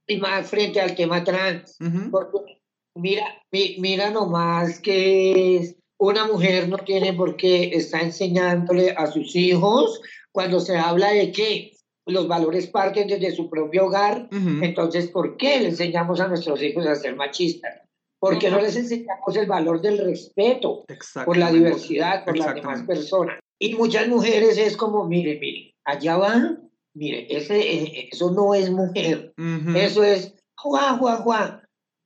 [0.06, 1.76] Y más frente al tema trans.
[2.10, 2.62] Porque
[2.94, 10.00] mira, mira nomás que una mujer no tiene por qué estar enseñándole a sus hijos
[10.32, 11.72] cuando se habla de qué?
[12.06, 16.86] los valores parten desde su propio hogar, entonces, ¿por qué le enseñamos a nuestros hijos
[16.86, 17.80] a ser machistas?
[18.20, 20.84] ¿Por qué no les enseñamos el valor del respeto
[21.24, 23.38] por la diversidad, por las demás personas?
[23.60, 26.58] Y muchas mujeres es como, mire, mire, allá va,
[26.94, 29.32] mire, ese, eh, eso no es mujer,
[29.76, 31.62] eso es, Juan, Juan, Juan,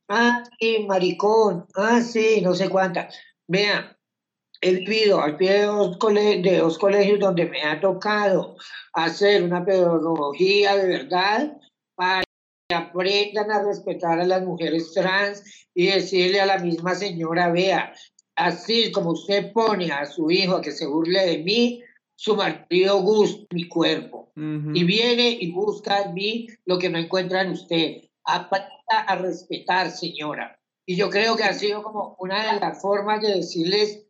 [0.09, 3.15] ah, sí, maricón, ah, sí, no sé cuántas.
[3.47, 3.96] Vean,
[4.61, 8.55] he vivido al pie de dos, de dos colegios donde me ha tocado
[8.93, 11.57] hacer una pedagogía de verdad
[11.95, 12.23] para
[12.69, 15.43] que aprendan a respetar a las mujeres trans
[15.73, 17.93] y decirle a la misma señora, vea,
[18.35, 21.83] así como usted pone a su hijo a que se burle de mí,
[22.15, 24.31] su marido gusta mi cuerpo.
[24.35, 28.03] Y viene y busca en mí lo que no encuentra en usted.
[28.23, 28.69] Aprenda
[29.07, 30.59] a respetar, señora.
[30.85, 34.06] Y yo creo que ha sido como una de las formas de decirles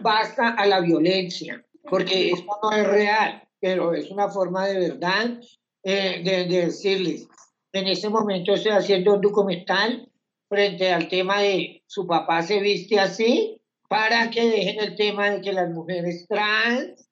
[0.00, 5.40] basta a la violencia, porque esto no es real, pero es una forma de verdad
[5.82, 7.28] eh, de, decirles,
[7.72, 10.10] en este momento estoy haciendo un documental
[10.48, 15.40] frente al tema de su papá se viste así, para que dejen el tema de
[15.40, 17.08] que las mujeres trans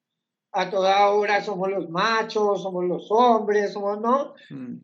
[0.53, 4.77] a toda hora somos los machos, somos los hombres, somos no, mm.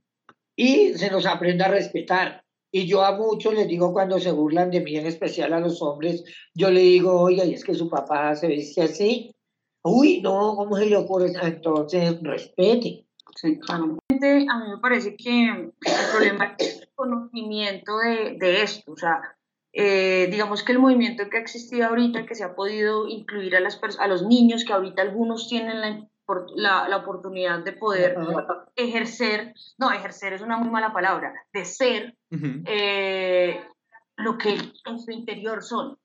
[0.57, 2.42] y se nos aprenda a respetar.
[2.75, 5.83] Y yo a muchos les digo cuando se burlan de mí, en especial a los
[5.83, 9.31] hombres, yo le digo, oiga, y es que su papá se viste así.
[9.85, 11.33] Uy, no, ¿cómo se le ocurre?
[11.43, 13.07] Entonces, respete.
[13.37, 13.59] Sí.
[13.69, 13.97] A mí
[14.71, 15.73] me parece que el
[16.13, 18.93] problema es el conocimiento de, de esto.
[18.93, 19.21] O sea,
[19.75, 23.61] eh, digamos que el movimiento que ha existido ahorita, que se ha podido incluir a,
[23.61, 26.09] las a los niños, que ahorita algunos tienen la
[26.55, 28.17] la, la oportunidad de poder
[28.77, 33.61] ejercer, no, ejercer es una muy mala palabra, de ser eh,
[34.17, 35.99] lo que en su interior son.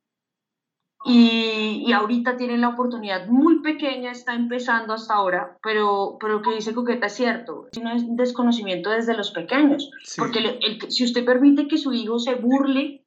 [1.06, 6.42] Y, y, ahorita tienen la oportunidad muy pequeña, está empezando hasta ahora, pero, pero lo
[6.42, 10.60] que dice Coqueta es cierto, no es desconocimiento desde los pequeños, porque
[10.90, 13.06] si usted permite que su hijo se burle,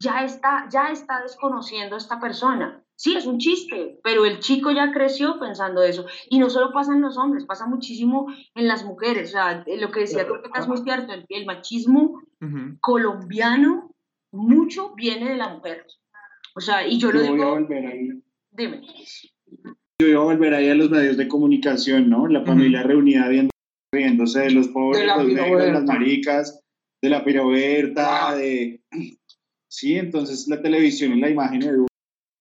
[0.00, 2.84] ya está, ya está desconociendo a esta persona.
[2.98, 6.04] Sí, es un chiste, pero el chico ya creció pensando eso.
[6.28, 9.28] Y no solo pasa en los hombres, pasa muchísimo en las mujeres.
[9.28, 12.20] O sea, lo que decía creo que es muy cierto, el, machismo
[12.80, 13.94] colombiano
[14.32, 15.86] mucho viene de la mujer.
[16.56, 17.36] O sea, y yo, lo digo...
[17.36, 18.08] Voy a volver ahí.
[18.50, 18.82] Dime.
[20.00, 22.26] Yo iba a volver ahí a los medios de comunicación, ¿no?
[22.26, 23.52] La familia reunida viendo,
[23.94, 26.64] riéndose de los pobres, de los negros, las maricas,
[27.00, 28.82] de la piroberta, de...
[29.70, 31.86] Sí, entonces la televisión y la imagen de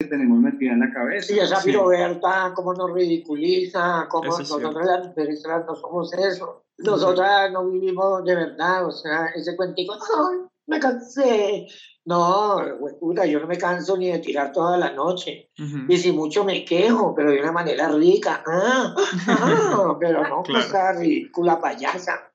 [0.07, 1.33] tenemos metida en la cabeza.
[1.33, 6.63] Y esa piroberta, cómo nos ridiculiza, cómo nosotros las mujeres no somos eso.
[6.79, 11.67] Nosotras no vivimos de verdad, o sea, ese cuentico, ¡ay, me cansé!
[12.05, 12.57] No,
[13.01, 15.49] puta, yo no me canso ni de tirar toda la noche.
[15.89, 18.43] Y si mucho me quejo, pero de una manera rica.
[18.47, 18.95] Ah,
[19.27, 20.65] ah, pero no claro.
[20.65, 22.31] cosa ridícula payasa.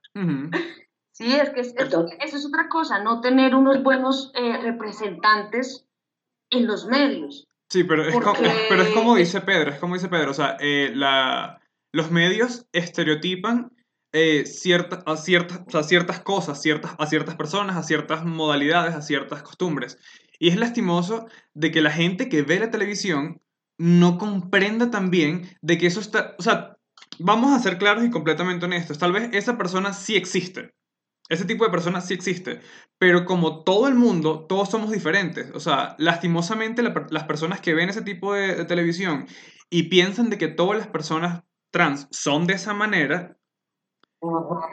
[1.12, 5.86] Sí, es que es, eso es otra cosa, no tener unos buenos eh, representantes
[6.50, 7.48] en los medios.
[7.72, 8.34] Sí, pero es, como,
[8.68, 11.58] pero es como dice Pedro, es como dice Pedro, o sea, eh, la,
[11.90, 13.72] los medios estereotipan
[14.12, 19.00] eh, cierta, a, ciertas, a ciertas cosas, ciertas, a ciertas personas, a ciertas modalidades, a
[19.00, 19.96] ciertas costumbres.
[20.38, 23.40] Y es lastimoso de que la gente que ve la televisión
[23.78, 26.76] no comprenda también de que eso está, o sea,
[27.18, 30.74] vamos a ser claros y completamente honestos, tal vez esa persona sí existe,
[31.32, 32.60] ese tipo de personas sí existe,
[32.98, 35.50] pero como todo el mundo, todos somos diferentes.
[35.54, 39.26] O sea, lastimosamente las personas que ven ese tipo de, televisión
[39.70, 41.42] y piensan de que todas las personas
[41.72, 43.38] trans son de esa manera,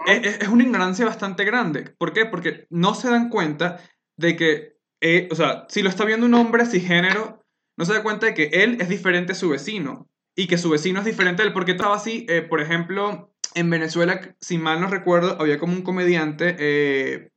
[0.06, 1.96] es, una ignorancia bastante grande.
[1.98, 2.26] ¿Por qué?
[2.26, 3.80] Porque no se dan cuenta
[4.18, 7.42] de que, eh, o sea, si lo está viendo un hombre cisgénero,
[7.78, 10.70] no se da cuenta de que él es diferente a su vecino y que su
[10.70, 11.54] vecino es diferente a él.
[11.54, 15.82] Porque estaba así, eh, por ejemplo, en Venezuela, si mal no recuerdo, había como un
[15.82, 17.30] comediante eh,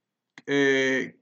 [0.47, 1.17] eh,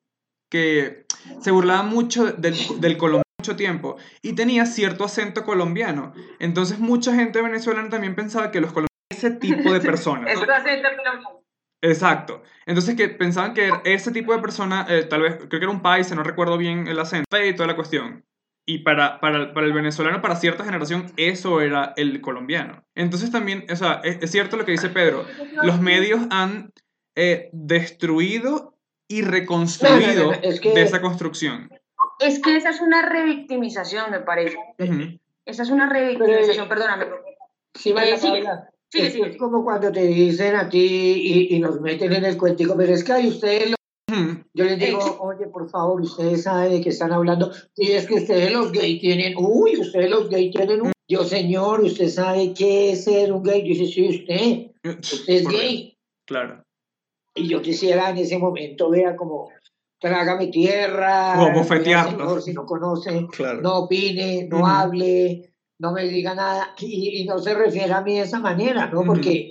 [0.50, 1.06] que
[1.40, 6.12] se burlaba mucho del, del colombiano mucho tiempo y tenía cierto acento colombiano.
[6.38, 10.30] Entonces mucha gente venezolana también pensaba que los colombianos ese tipo de personas.
[11.82, 12.42] Exacto.
[12.66, 15.82] Entonces que pensaban que ese tipo de persona, eh, tal vez, creo que era un
[15.82, 18.24] país, no recuerdo bien el acento y toda la cuestión.
[18.70, 22.84] Y para, para, para, el venezolano, para cierta generación, eso era el colombiano.
[22.94, 25.26] Entonces también, o sea, es, cierto lo que dice Pedro,
[25.64, 26.70] los medios han
[27.16, 28.76] eh, destruido
[29.08, 31.68] y reconstruido de esa construcción.
[32.20, 34.56] Es que esa es una revictimización, me parece.
[35.44, 37.06] Esa es una revictimización, perdóname.
[37.74, 38.30] Sí, vale, sí,
[38.92, 42.92] es como cuando te dicen a ti y, y, nos meten en el cuentico, pero
[42.92, 43.74] es que hay ustedes
[44.54, 47.50] yo les digo, oye, por favor, ustedes saben de qué están hablando.
[47.76, 51.80] Y es que ustedes los gays tienen, uy, ustedes los gays tienen un yo, señor,
[51.80, 53.62] ¿usted sabe qué es ser un gay?
[53.62, 55.98] Dice, sí, usted, usted es gay.
[56.24, 56.62] Claro.
[57.34, 59.48] Y yo quisiera en ese momento, vea, como,
[59.98, 61.34] trágame tierra.
[61.42, 62.40] O bofetearlo.
[62.40, 63.26] si no conoce,
[63.60, 66.76] no opine, no hable, no me diga nada.
[66.78, 69.02] Y, no se refiere a mí de esa manera, ¿no?
[69.02, 69.50] Porque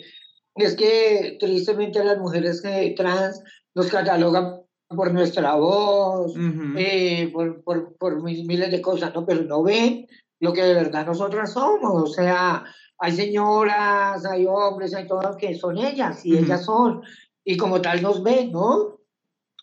[0.55, 2.63] es que tristemente las mujeres
[2.95, 3.43] trans
[3.75, 6.33] nos catalogan por nuestra voz,
[6.77, 9.25] eh, por, por, por, miles de cosas, ¿no?
[9.25, 10.07] Pero no ven
[10.39, 12.03] lo que de verdad nosotras somos.
[12.03, 12.63] O sea,
[12.97, 17.03] hay señoras, hay hombres, hay todas que son ellas y ellas son.
[17.45, 18.99] Y como tal nos ven, ¿no?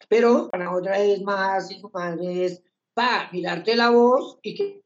[0.09, 2.63] Pero para otra es más y madre es
[2.95, 4.83] para mirarte la voz y que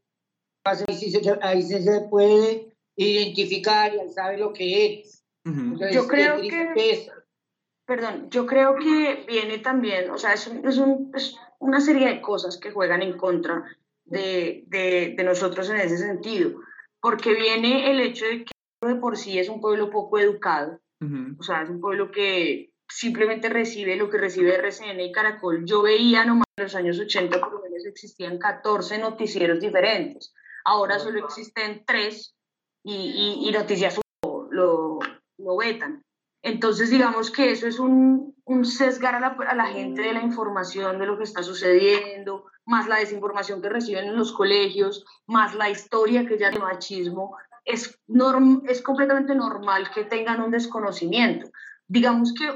[0.65, 5.25] ahí sí se, ahí se puede identificar y sabe lo que es.
[5.93, 7.11] Yo creo que
[7.91, 12.21] perdón, yo creo que viene también, o sea, es, es, un, es una serie de
[12.21, 13.65] cosas que juegan en contra
[14.05, 16.53] de, de, de, nosotros en ese sentido,
[17.01, 18.53] porque viene el hecho de que
[18.87, 20.79] de por sí es un pueblo poco educado,
[21.37, 25.65] o sea, es un pueblo que simplemente recibe lo que recibe RCN y Caracol.
[25.67, 30.33] Yo veía nomás en los años 80 por lo menos existían 14 noticieros diferentes,
[30.65, 32.37] ahora solo existen 3
[32.85, 36.05] y, y, y Noticias lo vetan.
[36.43, 40.23] Entonces, digamos que eso es un, un sesgar a la, a la, gente de la
[40.23, 45.55] información de lo que está sucediendo, más la desinformación que reciben en los colegios, más
[45.55, 47.37] la historia que ya de machismo.
[47.65, 51.51] Es, norm, es completamente normal que tengan un desconocimiento.
[51.87, 52.51] Digamos que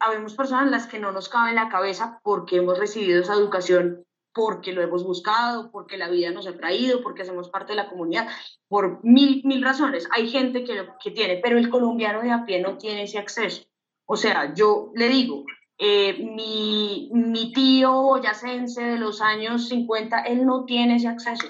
[0.00, 4.04] habemos personas las que no nos cabe en la cabeza porque hemos recibido esa educación
[4.32, 7.88] porque lo hemos buscado, porque la vida nos ha traído, porque hacemos parte de la
[7.88, 8.28] comunidad,
[8.68, 10.08] por mil, mil razones.
[10.12, 13.62] Hay gente que, que tiene, pero el colombiano de a pie no tiene ese acceso.
[14.06, 15.44] O sea, yo le digo,
[15.78, 21.46] eh, mi, mi, tío boyacense de los años 50, él no tiene ese acceso.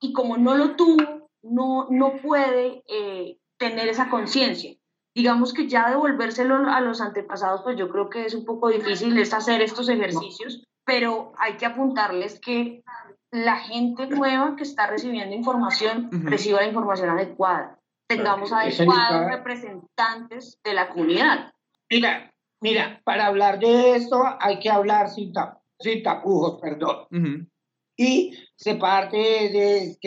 [0.00, 4.74] Y como no lo tuvo, no, no puede eh, tener esa conciencia.
[5.14, 9.16] Digamos que ya devolvérselo a los antepasados, pues yo creo que es un poco difícil
[9.18, 12.82] es hacer estos ejercicios pero hay que apuntarles que
[13.30, 17.78] la gente nueva que está recibiendo información reciba la información adecuada.
[18.08, 21.52] Tengamos adecuados representantes de la comunidad.
[21.90, 22.32] Mira,
[22.62, 25.30] mira, para hablar de esto hay que hablar sin,
[25.78, 27.50] sin tapujos, perdón.
[27.94, 29.98] Y se parte desde,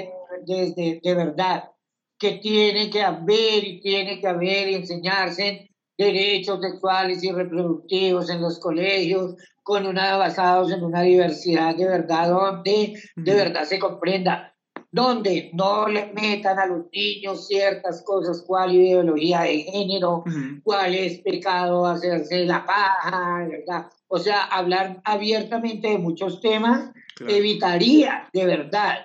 [0.47, 1.69] desde de verdad
[2.17, 8.41] que tiene que haber y tiene que haber y enseñarse derechos sexuales y reproductivos en
[8.41, 9.35] los colegios,
[9.71, 14.53] con una, basados en una diversidad de verdad, donde de verdad se comprenda,
[14.91, 20.25] donde no le metan a los niños ciertas cosas, cuál ideología de género,
[20.65, 23.85] cuál es pecado hacerse la paja, ¿verdad?
[24.09, 26.91] O sea, hablar abiertamente de muchos temas
[27.25, 28.95] evitaría de verdad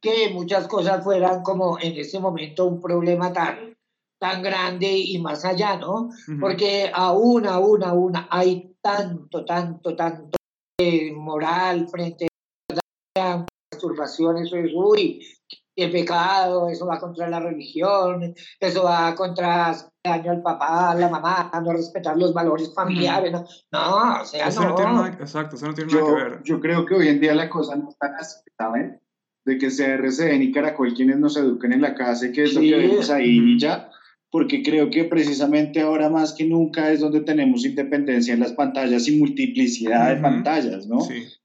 [0.00, 3.76] que muchas cosas fueran como en ese momento un problema tan,
[4.18, 6.10] tan grande y más allá, ¿no?
[6.40, 10.38] Porque aún, aún, aún hay tanto, tanto, tanto
[11.14, 12.28] moral frente
[13.18, 15.26] a masturbación, eso es, uy,
[15.76, 20.94] el pecado, eso va contra la religión, eso va contra el daño al papá, a
[20.94, 24.74] la mamá, no respetar los valores familiares, no, no o sea, eso no.
[24.74, 26.42] tiene nada, exacto, eso no tiene yo, nada que ver.
[26.44, 29.00] Yo creo que hoy en día la cosa no está así, ¿saben?
[29.44, 32.54] De que sea RCN y Caracol quienes nos eduquen en la casa y que es
[32.54, 33.90] lo que vemos ahí y ya
[34.30, 39.08] porque creo que precisamente ahora más que nunca es donde tenemos independencia en las pantallas
[39.08, 40.98] y multiplicidad de pantallas, ¿no?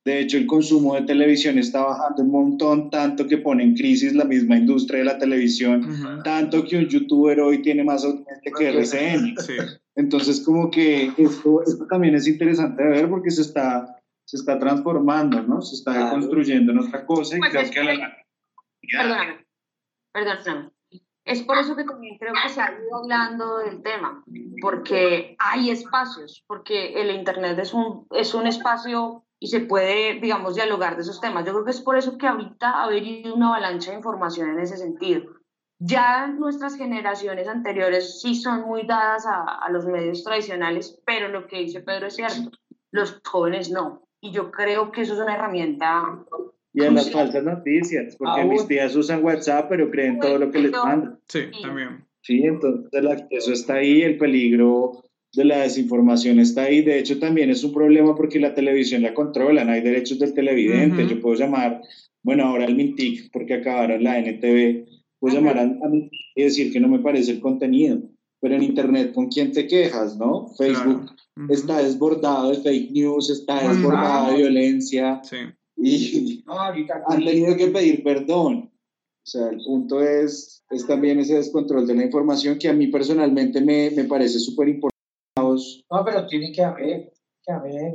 [0.03, 4.13] De hecho, el consumo de televisión está bajando un montón, tanto que pone en crisis
[4.13, 8.69] la misma industria de la televisión, tanto que un youtuber hoy tiene más audiencia que
[8.69, 9.36] RCN.
[9.95, 14.59] Entonces, como que esto, esto, también es interesante de ver porque se está, se está
[14.59, 15.61] transformando, ¿no?
[15.61, 17.93] Se está construyendo en otra cosa y pues creo que...
[17.93, 18.17] La...
[18.91, 19.45] Perdón,
[20.11, 20.73] perdón,
[21.26, 24.24] es por eso que también creo que se ha ido hablando del tema,
[24.61, 30.55] porque hay espacios, porque el Internet es un, es un espacio y se puede, digamos,
[30.55, 31.45] dialogar de esos temas.
[31.45, 34.59] Yo creo que es por eso que ahorita ha habido una avalancha de información en
[34.59, 35.24] ese sentido.
[35.80, 41.47] Ya nuestras generaciones anteriores sí son muy dadas a, a los medios tradicionales, pero lo
[41.47, 42.51] que dice Pedro es cierto,
[42.91, 44.07] los jóvenes no.
[44.21, 46.24] Y yo creo que eso es una herramienta
[46.74, 50.59] y a las falsas noticias, porque mis tías usan WhatsApp, pero creen todo lo que
[50.59, 51.19] les mandan.
[51.28, 52.05] Sí, también.
[52.21, 55.03] Sí, entonces el acceso está ahí, el peligro
[55.34, 56.82] de la desinformación está ahí.
[56.82, 61.07] De hecho, también es un problema porque la televisión la controlan, hay derechos del televidente.
[61.07, 61.82] Yo puedo llamar,
[62.24, 64.86] bueno, ahora el Mintic, porque acabaron la NTV,
[65.19, 68.01] puedo llamar a, mí y decir que no me parece el contenido.
[68.39, 70.47] Pero en Internet, ¿con quién te quejas, no?
[70.57, 71.11] Facebook
[71.49, 75.21] está desbordado de fake news, está desbordado de violencia.
[75.24, 75.38] Sí
[75.84, 78.71] y han tenido que pedir perdón.
[79.25, 82.88] O sea, el punto es, es también ese descontrol de la información que a mí
[82.88, 84.93] personalmente me, me parece súper importante.
[85.36, 87.93] No, pero tiene que haber, que haber.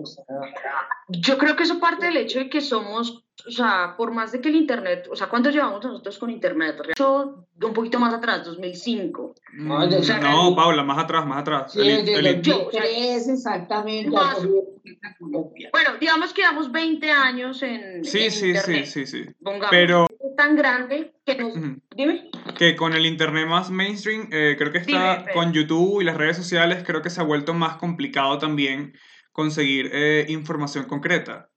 [1.09, 4.41] Yo creo que eso parte del hecho de que somos o sea, por más de
[4.41, 6.77] que el Internet, o sea, ¿cuánto llevamos nosotros con Internet?
[6.97, 9.35] Yo, un poquito más atrás, 2005.
[9.55, 11.73] No, no Paula, más atrás, más atrás.
[11.73, 14.11] Sí, el, el, el, yo, exactamente.
[14.11, 18.87] bueno, digamos que llevamos 20 años en, sí, sí, Internet.
[18.87, 20.07] Sí, sí, sí, Pongamos, Pero...
[20.07, 21.55] Es tan grande que nos...
[21.95, 22.31] Dime.
[22.57, 26.17] Que con el Internet más mainstream, eh, creo que está Dime, con YouTube y las
[26.17, 28.95] redes sociales, creo que se ha vuelto más complicado también
[29.33, 31.48] conseguir eh, información concreta.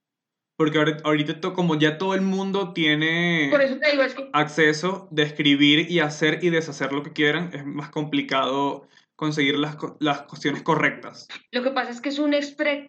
[0.61, 3.49] Porque ahorita, como ya todo el mundo tiene
[3.91, 4.29] digo, es que...
[4.31, 9.75] acceso de escribir y hacer y deshacer lo que quieran, es más complicado conseguir las,
[9.99, 11.27] las cuestiones correctas.
[11.51, 12.35] Lo que pasa es que es un,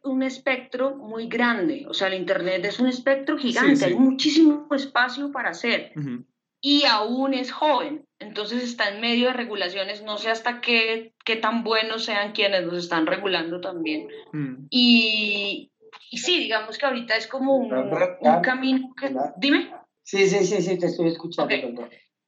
[0.03, 3.85] un espectro muy grande, o sea, el Internet es un espectro gigante, sí, sí.
[3.87, 5.93] hay muchísimo espacio para hacer.
[5.97, 6.25] Uh -huh.
[6.61, 11.37] Y aún es joven, entonces está en medio de regulaciones, no sé hasta qué, qué
[11.37, 14.09] tan buenos sean quienes nos están regulando también.
[14.33, 14.67] Mm.
[14.69, 15.73] Y,
[16.13, 19.15] y sí, digamos que ahorita es como un, un camino que...
[19.39, 19.75] Dime.
[20.03, 21.55] Sí, sí, sí, sí, te estoy escuchando.
[21.55, 21.75] Okay.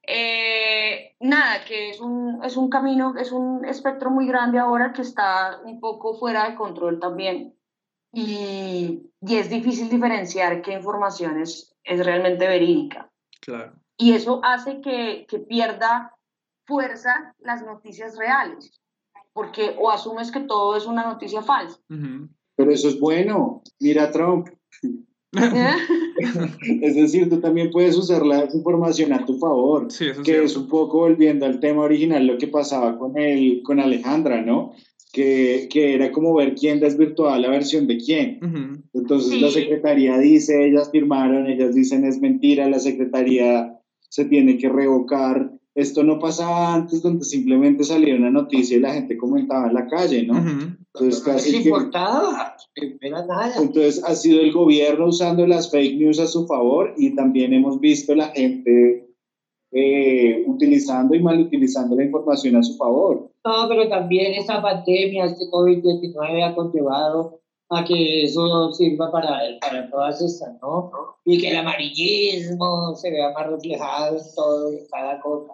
[0.06, 5.02] Eh, nada, que es un, es un camino, es un espectro muy grande ahora que
[5.02, 7.54] está un poco fuera de control también.
[8.10, 13.10] Y, y es difícil diferenciar qué información es, es realmente verídica.
[13.42, 13.74] Claro.
[13.98, 16.16] Y eso hace que, que pierda
[16.64, 18.80] fuerza las noticias reales,
[19.34, 21.78] porque o asumes que todo es una noticia falsa.
[21.90, 22.28] Uh -huh.
[22.56, 23.62] Pero eso es bueno.
[23.80, 24.48] Mira Trump.
[26.82, 30.52] es decir, tú también puedes usar la información a tu favor, sí, eso que es,
[30.52, 34.72] es un poco volviendo al tema original, lo que pasaba con, el, con Alejandra, ¿no?
[35.12, 38.38] Que, que era como ver quién desvirtuaba la versión de quién.
[38.42, 38.82] Uh -huh.
[38.94, 39.40] Entonces Sí.
[39.40, 43.76] la secretaría dice, ellas firmaron, ellas dicen es mentira, la secretaría
[44.08, 45.50] se tiene que revocar.
[45.74, 49.86] Esto no pasaba antes, donde simplemente salía una noticia y la gente comentaba en la
[49.88, 50.34] calle, ¿no?
[50.34, 50.76] Uh -huh.
[50.94, 53.52] Entonces, No casi que- importaba, no era nada.
[53.60, 57.80] entonces ha sido el gobierno usando las fake news a su favor y también hemos
[57.80, 59.08] visto la gente
[59.72, 63.28] eh, utilizando y mal utilizando la información a su favor.
[63.44, 69.90] No, pero también esta pandemia, este COVID-19 ha conllevado a que eso sirva para, para
[69.90, 70.92] todas estas, ¿no?
[71.24, 75.52] Y que el amarillismo se vea más reflejado en todo y en cada cosa.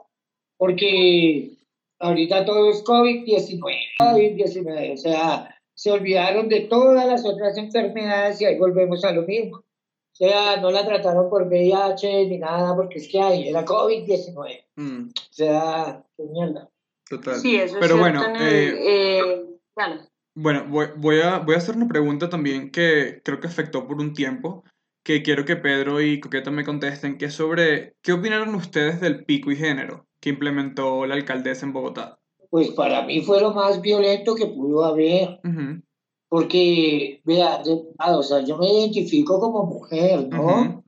[0.61, 1.53] Porque
[2.01, 3.63] ahorita todo es COVID-19,
[3.99, 9.23] COVID-19, o sea, se olvidaron de todas las otras enfermedades y ahí volvemos a lo
[9.23, 9.57] mismo.
[9.57, 9.65] O
[10.13, 14.67] sea, no la trataron por VIH ni nada, porque es que ahí era COVID-19.
[14.77, 16.69] Mm, O sea, qué mierda.
[17.09, 17.37] total.
[17.37, 19.45] Sí, eso es Pero cierto bueno, eh, eh,
[19.75, 20.03] claro.
[20.35, 23.97] Bueno, voy, voy a, voy a hacer una pregunta también que creo que afectó por
[23.97, 24.63] un tiempo,
[25.03, 29.25] que quiero que Pedro y Coqueta me contesten, que es sobre qué opinaron ustedes del
[29.25, 32.19] pico y género que implementó la alcaldesa en Bogotá.
[32.51, 35.83] Pues para mí fue lo más violento que pudo haber, Ujú,
[36.29, 40.61] porque, vea, de- ah, o sea, yo me identifico como mujer, ¿no?
[40.61, 40.85] ujú,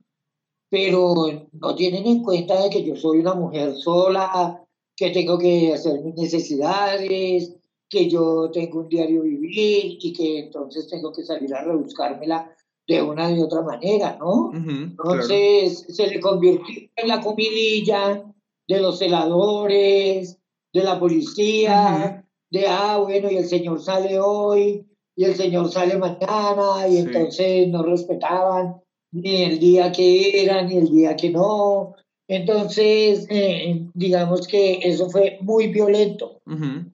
[0.69, 1.13] Pero
[1.53, 4.63] no tienen en cuenta de que yo soy una mujer sola,
[4.95, 7.55] que tengo que hacer mis necesidades,
[7.89, 12.51] que yo tengo un diario vivir y que entonces tengo que salir a rebuscármela
[12.87, 14.49] de una y otra manera, ¿no?
[14.49, 15.21] ujú, claro.
[15.21, 18.23] Entonces se le convirtió en la comidilla
[18.67, 20.39] de los celadores,
[20.73, 24.85] de la policía, de, ah, bueno, y el señor sale hoy,
[25.15, 26.97] y el señor sale mañana, y Sí.
[26.99, 31.93] entonces no respetaban ni el día que era, ni el día que no.
[32.27, 36.41] Entonces, eh, digamos que eso fue muy violento,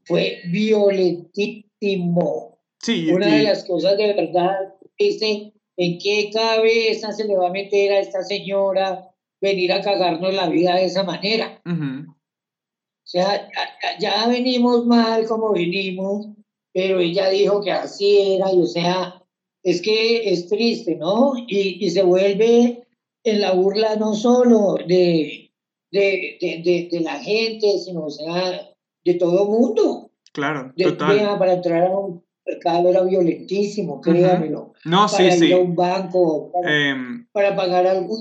[0.05, 2.57] fue violentísimo.
[2.81, 7.47] Sí, Una y- de las cosas de verdad, dice, ¿en qué cabeza se le va
[7.47, 9.08] a meter a esta señora
[9.41, 11.61] venir a cagarnos la vida de esa manera?
[11.65, 13.49] ujú, O sea,
[13.99, 16.27] ya, ya venimos mal como venimos,
[16.73, 19.23] pero ella dijo que así era, y o sea,
[19.63, 21.33] es que es triste, ¿no?
[21.47, 22.87] Y, y se vuelve
[23.23, 25.51] en la burla no solo de,
[25.91, 28.69] de, de, de, de la gente, sino, o sea,
[29.03, 30.11] de todo mundo.
[30.31, 31.37] claro, total.
[31.39, 34.73] para entrar a un mercado era violentísimo, créamelo.
[34.85, 35.51] No, sí, para ir sí.
[35.51, 38.15] a un banco, para, Em, para pagar algo.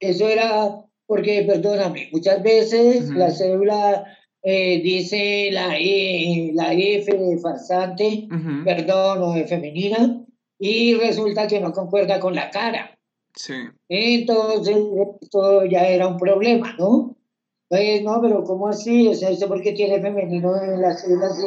[0.00, 3.18] Eso era porque, perdóname, muchas veces Ujú.
[3.18, 4.04] la cédula
[4.42, 10.24] eh, dice la, E, la F de farsante, ujú, perdón, o de femenina,
[10.58, 12.98] y resulta que no concuerda con la cara.
[13.34, 13.54] sí.
[13.88, 14.76] Entonces,
[15.22, 17.16] esto ya era un problema, ¿no?
[17.68, 19.08] Pues, no, pero ¿cómo así?
[19.08, 21.38] O sea, ¿esto por qué tiene femenino en las células?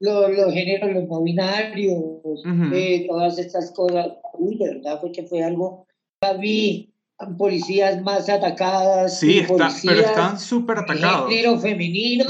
[0.00, 1.96] Los, los géneros, los no binarios,
[2.44, 2.74] Ujú.
[2.74, 4.08] eh, todas estas cosas.
[4.34, 5.86] Uy, de verdad fue que fue algo.
[6.22, 6.92] Ya vi
[7.36, 9.18] policías más atacadas.
[9.18, 11.30] Sí, está, pero están súper atacados.
[11.30, 12.24] Género femenino,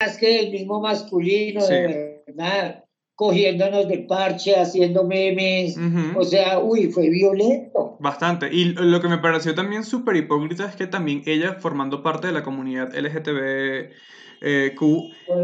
[0.00, 2.84] más que el mismo masculino, de verdad
[3.18, 5.76] cogiéndonos de parche, haciendo memes,
[6.14, 7.96] o sea, uy, fue violento.
[7.98, 8.48] Bastante.
[8.52, 12.32] Y lo que me pareció también súper hipócrita es que también ella, formando parte de
[12.32, 13.92] la comunidad LGTBQ,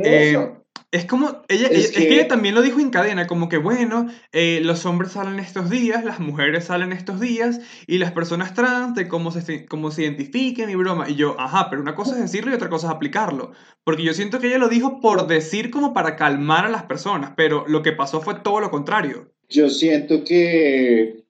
[0.05, 0.55] eh,
[0.95, 2.15] es como, ella, es, que...
[2.15, 6.05] ella también lo dijo en cadena, como que bueno, eh, los hombres salen estos días,
[6.05, 10.71] las mujeres salen estos días, y las personas trans, de cómo se, cómo se identifiquen
[10.71, 11.11] y broma.
[11.11, 13.51] Y yo, ajá, pero una cosa es decirlo y otra cosa es aplicarlo.
[13.83, 17.33] Porque yo siento que ella lo dijo por decir como para calmar a las personas,
[17.37, 19.33] pero lo que pasó fue todo lo contrario.
[19.49, 21.24] Yo siento que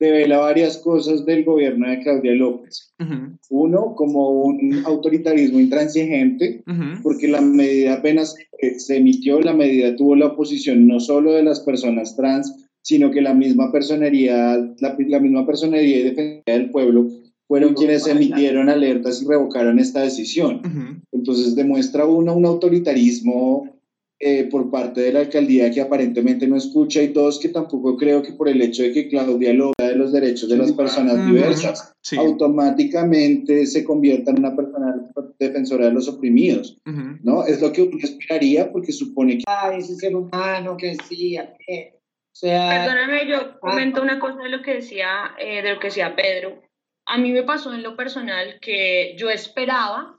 [0.00, 2.92] revela varias cosas del gobierno de Claudia López.
[3.50, 6.62] Uno, como un autoritarismo intransigente,
[7.02, 8.34] porque la medida apenas
[8.78, 13.20] se emitió, la medida tuvo la oposición no solo de las personas trans, sino que
[13.20, 17.08] la misma personería, la, misma personería y defensa del pueblo
[17.46, 20.60] fueron quienes emitieron alertas y revocaron esta decisión.
[21.12, 23.77] Entonces demuestra uno un autoritarismo
[24.20, 28.20] eh, por parte de la alcaldía que aparentemente no escucha y dos que tampoco creo
[28.20, 31.94] que por el hecho de que Claudia lo de los derechos de las personas diversas
[32.16, 34.96] automáticamente se convierta en una persona
[35.38, 36.78] defensora de los oprimidos,
[37.22, 37.46] ¿no?
[37.46, 39.44] Es lo que uno esperaría porque supone que...
[39.46, 41.94] Ah, ese ser humano que decía que...
[41.94, 45.88] O sea, Perdóname, yo comento una cosa de lo que decía, eh, de lo que
[45.88, 46.60] decía Pedro.
[47.06, 50.18] A mí me pasó en lo personal que yo esperaba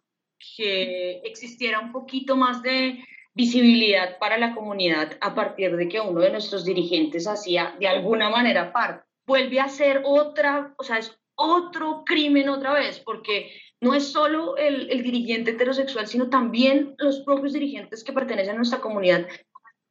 [0.56, 3.00] que existiera un poquito más de
[3.36, 8.30] visibilidad para la comunidad a partir de que uno de nuestros dirigentes hacía de alguna
[8.30, 9.03] manera parte.
[9.27, 13.51] Vuelve a ser otra, o sea, es otro crimen otra vez, porque
[13.82, 18.57] no es solo el, el dirigente heterosexual, sino también los propios dirigentes que pertenecen a
[18.57, 19.25] nuestra comunidad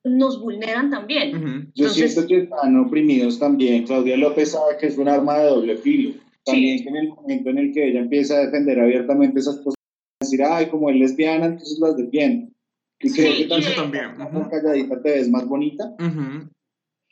[0.05, 1.72] nos vulneran también.
[1.74, 3.84] Yo siento que están oprimidos también.
[3.84, 6.14] Claudia López sabe que es un arma de doble filo.
[6.45, 9.74] También en el momento en el que ella empieza a defender abiertamente esas cosas,
[10.20, 12.53] decir, ay, como es lesbiana, entonces las defiende
[13.01, 14.16] y creo que eso también.
[14.51, 15.94] calladita te ves más bonita.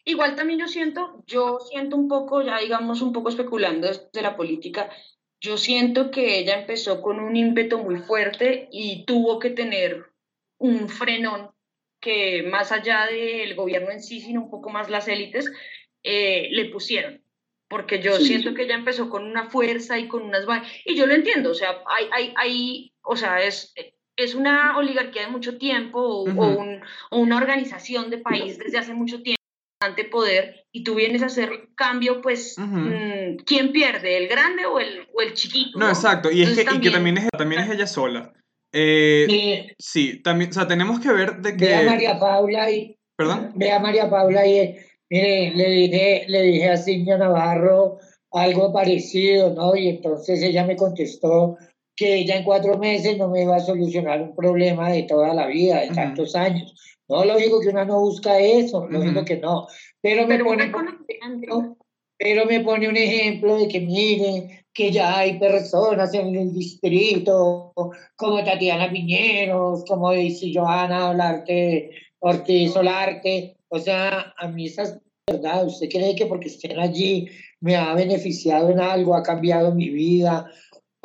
[0.04, 4.36] Igual también yo siento, yo siento un poco, ya digamos un poco especulando de la
[4.36, 4.88] política,
[5.40, 10.06] yo siento que ella empezó con un ímpetu muy fuerte y tuvo que tener
[10.58, 11.50] un frenón
[12.00, 15.50] que más allá del gobierno en sí, sino un poco más las élites,
[16.02, 17.22] eh, le pusieron.
[17.68, 20.46] Porque yo siento que ella empezó con una fuerza y con unas...
[20.84, 23.74] Y yo lo entiendo, o sea, hay, hay, hay o sea, es,
[24.16, 28.94] es una oligarquía de mucho tiempo o, un, o, una organización de país desde hace
[28.94, 29.36] mucho tiempo
[29.80, 34.16] ante poder y tú vienes a hacer cambio, pues, mm, ¿quién pierde?
[34.16, 35.78] ¿El grande o el, o el chiquito?
[35.78, 38.32] No, exacto, y, es que, también, y que también es, también es ella sola.
[38.72, 41.66] Eh, sí, también, o sea, tenemos que ver de que...
[41.66, 42.96] Ve a María Paula y...
[43.16, 43.52] ¿Perdón?
[43.54, 44.76] Ve a María Paula y,
[45.10, 47.98] mire, le dije, le dije a Silvia Navarro
[48.32, 49.74] algo parecido, ¿no?
[49.76, 51.56] Y entonces ella me contestó,
[51.96, 55.46] que ella en cuatro meses no me iba a solucionar un problema de toda la
[55.46, 56.74] vida, de tantos años.
[57.08, 59.66] No, lógico que una no busca eso, lógico que no.
[60.02, 60.70] Pero me, pone,
[62.18, 67.72] pero me pone un ejemplo de que miren que ya hay personas en el distrito,
[68.16, 73.56] como Tatiana Piñeros, como dice Joana Olarte, Ortiz Solarte.
[73.68, 75.66] O sea, a mí esas verdad.
[75.66, 77.26] ¿Usted cree que porque estén allí
[77.60, 80.48] me ha beneficiado en algo, ha cambiado mi vida?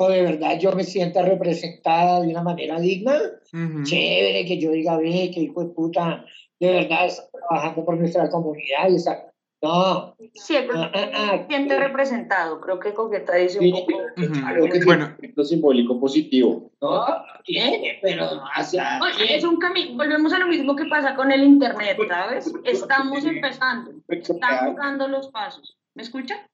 [0.08, 3.18] De verdad yo me sienta representada de una manera digna,
[3.84, 6.24] chévere, que yo diga, ve, que hijo de puta,
[6.60, 9.28] de verdad está trabajando por nuestra comunidad y está...
[9.62, 10.16] No.
[10.34, 12.60] Siempre ah, ah, ah, siente representado.
[12.60, 13.92] Creo que Coqueta dice un poco.
[14.16, 16.72] Creo que bueno, es simbólico positivo.
[16.80, 17.04] No,
[17.44, 18.98] tiene, pero hacia.
[19.28, 19.96] es un camino.
[19.96, 22.52] Volvemos a lo mismo que pasa con el Internet, ¿sabes?
[22.64, 23.92] Estamos empezando.
[24.08, 25.78] Estamos dando los pasos.
[25.94, 26.44] ¿Me escucha?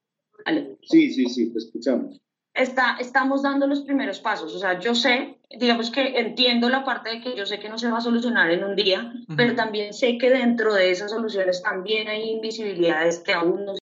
[0.83, 2.21] Sí, sí, sí, te escuchamos
[2.53, 4.53] está, estamos dando los primeros pasos.
[4.55, 7.77] O sea, yo sé, digamos que entiendo la parte de que yo sé que no
[7.77, 11.61] se va a solucionar en un día, pero también sé que dentro de esas soluciones
[11.61, 13.73] también hay invisibilidades que aún no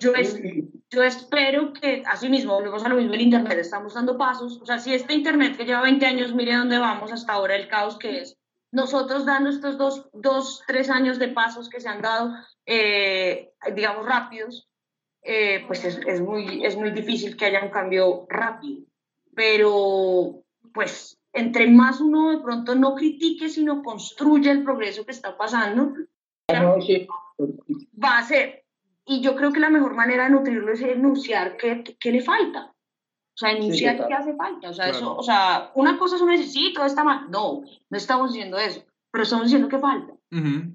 [0.00, 0.40] yo, es,
[0.90, 4.60] yo espero que, así mismo, volvemos a lo mismo el Internet, estamos dando pasos.
[4.60, 7.68] O sea, si este Internet que lleva 20 años, mire dónde vamos hasta ahora, el
[7.68, 8.36] caos que es,
[8.72, 12.32] nosotros dando estos dos, dos tres años de pasos que se han dado,
[12.66, 14.68] eh, digamos, rápidos,
[15.26, 18.84] eh, pues es, es, muy, es muy difícil que haya un cambio rápido.
[19.34, 25.36] Pero, pues, entre más uno de pronto no critique, sino construye el progreso que está
[25.36, 25.94] pasando,
[26.50, 28.64] va a ser.
[29.04, 32.72] Y yo creo que la mejor manera de nutrirlo es enunciar qué, qué le falta.
[33.34, 34.70] O sea, enunciar qué hace falta.
[34.70, 37.30] O sea, eso, o sea, una cosa es un necesito, está mal.
[37.30, 40.14] No, no estamos diciendo eso, pero estamos diciendo que falta.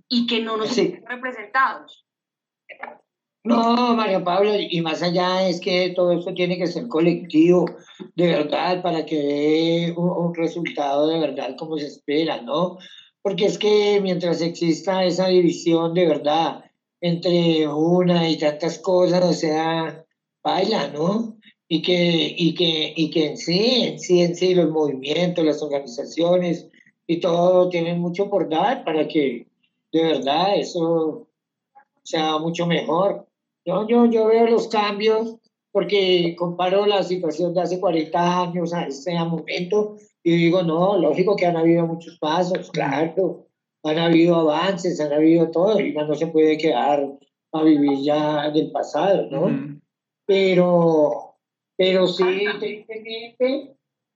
[0.08, 2.06] Y que no nos sienten representados.
[3.44, 7.66] No, María Pablo, y más allá es que todo esto tiene que ser colectivo,
[8.16, 12.78] de verdad, para que dé un, resultado de verdad como se espera, ¿no?
[13.24, 16.66] Porque es que mientras exista esa división de verdad
[17.02, 20.06] entre una y tantas cosas, o sea,
[20.44, 21.38] baila, ¿no?
[21.68, 25.64] Y que, y que, y que en sí, en sí, en sí, los movimientos, las
[25.64, 26.68] organizaciones
[27.08, 29.48] y todo tienen mucho por dar para que
[29.92, 31.28] de verdad eso
[32.04, 33.28] sea mucho mejor.
[33.66, 35.38] Yo, yo, yo veo los cambios
[35.72, 41.36] porque comparo la situación de hace 40 años a este momento y digo, no, lógico
[41.36, 43.48] que han habido muchos pasos, claro,
[43.84, 47.18] han habido avances, han habido todo, y no se puede quedar
[47.54, 49.80] a vivir ya del pasado, ¿no?
[50.26, 51.36] Pero,
[51.76, 52.46] pero sí,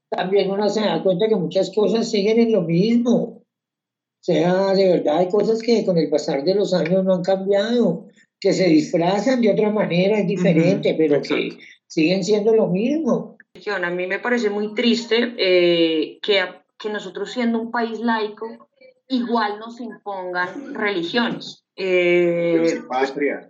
[0.10, 3.14] también uno se da cuenta que muchas cosas siguen en lo mismo.
[3.14, 7.24] O sea, de verdad hay cosas que con el pasar de los años no han
[7.24, 8.08] cambiado
[8.46, 13.38] que se disfrazan de otra manera, es diferente, pero que siguen siendo lo mismo.
[13.74, 16.44] A mí me parece muy triste eh, que,
[16.78, 18.70] que nosotros siendo un país laico,
[19.08, 21.66] igual nos impongan religiones.
[21.76, 23.50] Eh, patria.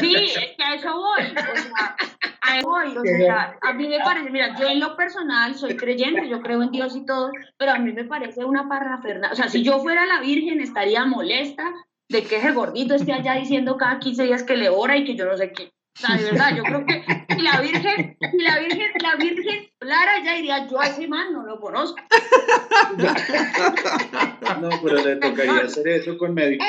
[0.00, 1.22] Sí, es que a eso voy.
[1.22, 1.96] O sea,
[2.40, 2.96] a eso voy.
[2.96, 6.60] O sea, a mí me parece, mira, yo en lo personal soy creyente, yo creo
[6.60, 9.30] en Dios y todo, pero a mí me parece una parraferna.
[9.30, 11.72] O sea, si yo fuera la Virgen estaría molesta
[12.08, 15.14] de que ese gordito esté allá diciendo cada 15 días que le ora y que
[15.14, 15.72] yo no sé qué.
[15.96, 17.04] O sea, de verdad, yo creo que
[17.34, 21.32] si la Virgen, si la Virgen, la Virgen Clara ya diría, yo a ese man
[21.32, 21.96] no lo conozco.
[24.60, 26.66] No, pero le tocaría hacer eso con médicos.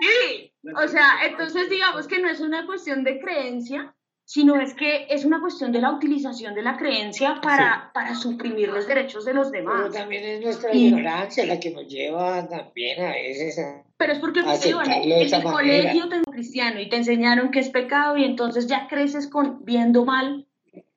[0.00, 3.94] Sí, o sea, entonces digamos que no es una cuestión de creencia,
[4.28, 8.68] sino es que es una cuestión de la utilización de la creencia para, para suprimir
[8.68, 9.84] los derechos de los demás.
[9.84, 14.18] Pero también es nuestra ignorancia la que nos lleva también a veces a pero es
[14.18, 18.86] porque en el colegio te cristiano y te enseñaron que es pecado y entonces ya
[18.86, 20.46] creces con viendo mal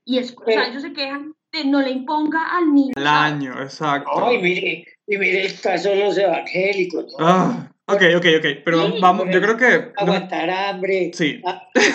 [0.04, 2.92] y es, o sea, ellos se quejan de no le imponga al niño.
[2.98, 4.26] Al año, exacto.
[4.26, 7.16] Ay, mire, y mire el caso de los evangélicos.
[7.18, 7.26] ¿no?
[7.26, 9.92] Ah, ok, ok, ok, pero vamos, yo creo que...
[9.96, 11.12] Aguantar hambre.
[11.14, 11.42] Sí.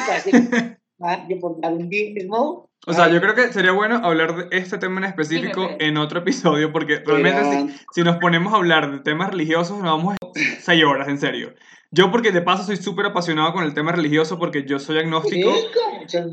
[0.06, 0.30] Casi,
[1.40, 4.98] por dar un mismo o sea, yo creo que sería bueno hablar de este tema
[4.98, 9.78] en específico en otro episodio, porque realmente si, nos ponemos a hablar de temas religiosos,
[9.78, 10.16] nos vamos a
[10.60, 11.52] seis horas, en serio.
[11.90, 15.52] Yo porque de paso soy súper apasionado con el tema religioso porque yo soy agnóstico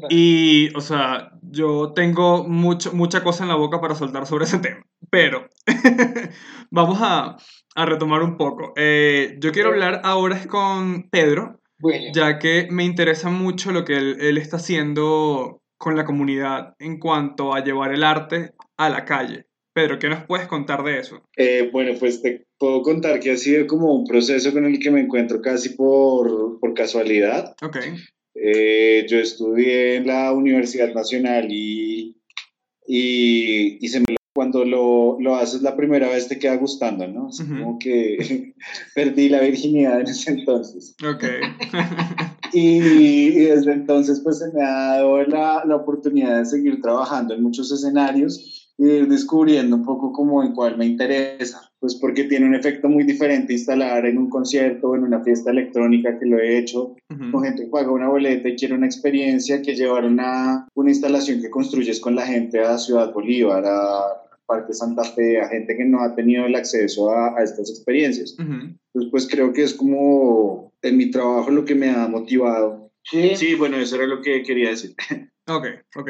[0.09, 4.59] y, o sea, yo tengo mucho, mucha cosa en la boca para soltar sobre ese
[4.59, 4.85] tema.
[5.09, 5.47] Pero
[6.69, 7.35] vamos a,
[7.75, 8.73] a, retomar un poco.
[8.75, 11.62] Eh, yo quiero hablar ahora con Pedro,
[12.13, 16.99] ya que me interesa mucho lo que él, él está haciendo con la comunidad en
[16.99, 19.45] cuanto a llevar el arte a la calle.
[19.73, 21.23] Pedro, ¿qué nos puedes contar de eso?
[21.35, 24.91] Eh, bueno, pues te puedo contar que ha sido como un proceso con el que
[24.91, 27.55] me encuentro casi por, por casualidad.
[27.61, 27.77] Ok.
[28.35, 32.15] Eh, yo estudié en la Universidad Nacional y,
[32.87, 37.29] y, y se me, cuando lo, lo, haces la primera vez te queda gustando, ¿no?
[37.29, 38.53] Es como que
[38.95, 40.95] perdí la virginidad en ese entonces.
[41.07, 41.23] Ok.
[42.55, 47.41] Y, desde entonces pues se me ha dado la, la, oportunidad de seguir trabajando en
[47.41, 52.47] muchos escenarios y ir descubriendo un poco como en cuál me interesa, pues porque tiene
[52.47, 56.39] un efecto muy diferente instalar en un concierto o en una fiesta electrónica que lo
[56.39, 56.95] he hecho
[57.31, 61.41] con gente que paga una boleta y quiere una experiencia que llevar una, una instalación
[61.41, 65.85] que construyes con la gente a Ciudad Bolívar, a Parque Santa Fe, a gente que
[65.85, 68.35] no ha tenido el acceso a, a estas experiencias.
[68.39, 72.91] Entonces, pues creo que es como en mi trabajo lo que me ha motivado.
[73.03, 74.95] Sí, sí bueno, eso era lo que quería decir.
[75.45, 75.65] Ok,
[75.97, 76.09] ok.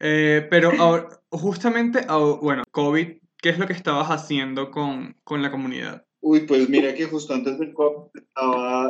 [0.00, 2.00] Eh, pero ahora, justamente,
[2.42, 3.06] bueno, COVID,
[3.40, 6.04] ¿qué es lo que estabas haciendo con, con la comunidad?
[6.20, 8.10] Uy, pues mira que justo antes del COVID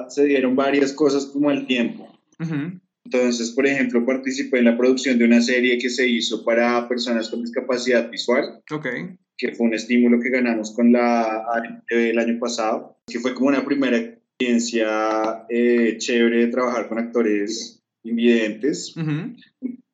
[0.08, 2.08] se dieron varias cosas como el tiempo.
[3.04, 7.28] Entonces, por ejemplo, participé en la producción de una serie que se hizo para personas
[7.28, 8.62] con discapacidad visual.
[8.70, 9.16] Okay.
[9.36, 11.44] Que fue un estímulo que ganamos con la
[11.88, 17.84] el año pasado, que fue como una primera experiencia eh, chévere de trabajar con actores
[18.02, 18.94] invidentes.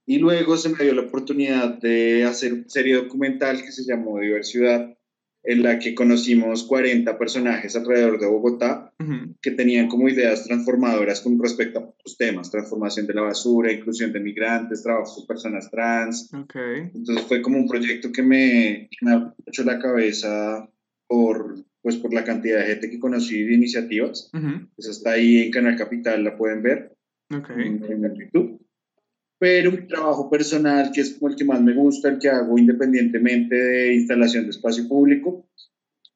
[0.05, 4.19] Y luego se me dio la oportunidad de hacer una serie documental que se llamó
[4.19, 4.97] Diversidad,
[5.45, 8.93] en la que conocimos 40 personajes alrededor de Bogotá
[9.41, 14.13] que tenían como ideas transformadoras con respecto a los temas, transformación de la basura, inclusión
[14.13, 16.33] de migrantes, trabajo con personas trans.
[16.33, 16.91] Okay.
[16.95, 20.69] Entonces fue como un proyecto que me, me ha hecho la cabeza
[21.09, 24.31] por, pues por la cantidad de gente que conocí de iniciativas.
[24.77, 26.97] Eso está ahí en Canal Capital, la pueden ver
[27.35, 27.67] okay.
[27.67, 28.62] en, en YouTube
[29.43, 33.57] pero mi trabajo personal, que es el que más me gusta, el que hago independientemente
[33.57, 35.49] de instalación de espacio público,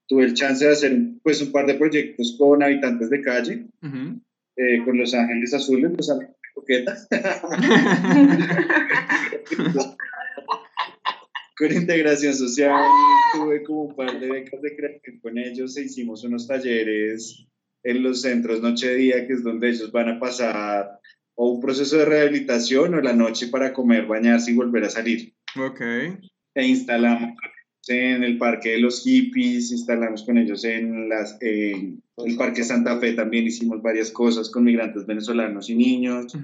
[0.07, 4.81] tuve el chance de hacer pues, un par de proyectos con habitantes de calle, eh,
[4.85, 6.97] con Los Ángeles Azules, Los Ángeles coqueta.
[11.59, 12.81] con integración social
[13.35, 17.45] tuve como un par de becas de creación con ellos e hicimos unos talleres
[17.83, 21.01] en los centros noche-día, que es donde ellos van a pasar
[21.37, 25.35] o un proceso de rehabilitación o la noche para comer, bañarse y volver a salir.
[25.57, 25.81] Ok.
[25.81, 27.37] E instalamos
[27.89, 32.01] en el Parque de los Hippies, instalamos con ellos en las, el
[32.37, 36.37] Parque Santa Fe, también hicimos varias cosas con migrantes venezolanos y niños.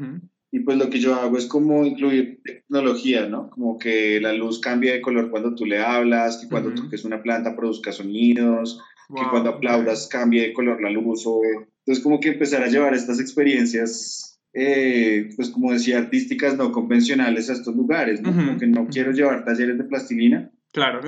[0.54, 3.48] Y pues lo que yo hago es como incluir tecnología, ¿no?
[3.48, 7.22] Como que la luz cambie de color cuando tú le hablas, que cuando toques una
[7.22, 8.78] planta produzca sonidos,
[9.08, 11.22] que cuando aplaudas cambie de color la luz.
[11.26, 11.40] O...
[11.78, 17.48] Entonces como que empezar a llevar estas experiencias, eh, pues como decía, artísticas no convencionales
[17.48, 18.34] a estos lugares, ¿no?
[18.34, 20.50] Como que no quiero llevar talleres de plastilina.
[20.72, 21.00] Claro.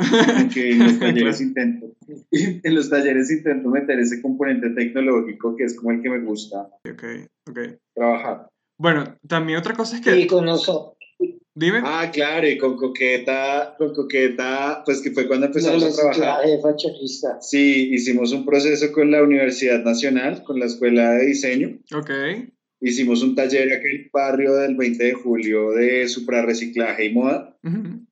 [0.53, 1.95] Que en los talleres intento,
[2.31, 6.69] en los talleres intento meter ese componente tecnológico que es como el que me gusta
[6.91, 7.77] okay, okay.
[7.95, 8.49] trabajar.
[8.79, 10.19] Bueno, también otra cosa es que...
[10.19, 10.95] Y con nosotros.
[11.57, 11.83] Dime.
[11.85, 16.41] Ah, claro, y con Coqueta, con Coqueta, pues que fue cuando empezamos a trabajar.
[17.41, 21.79] Sí, hicimos un proceso con la Universidad Nacional, con la Escuela de Diseño.
[21.95, 22.11] Ok.
[22.81, 27.57] Hicimos un taller en el barrio del 20 de julio de suprarreciclaje y moda,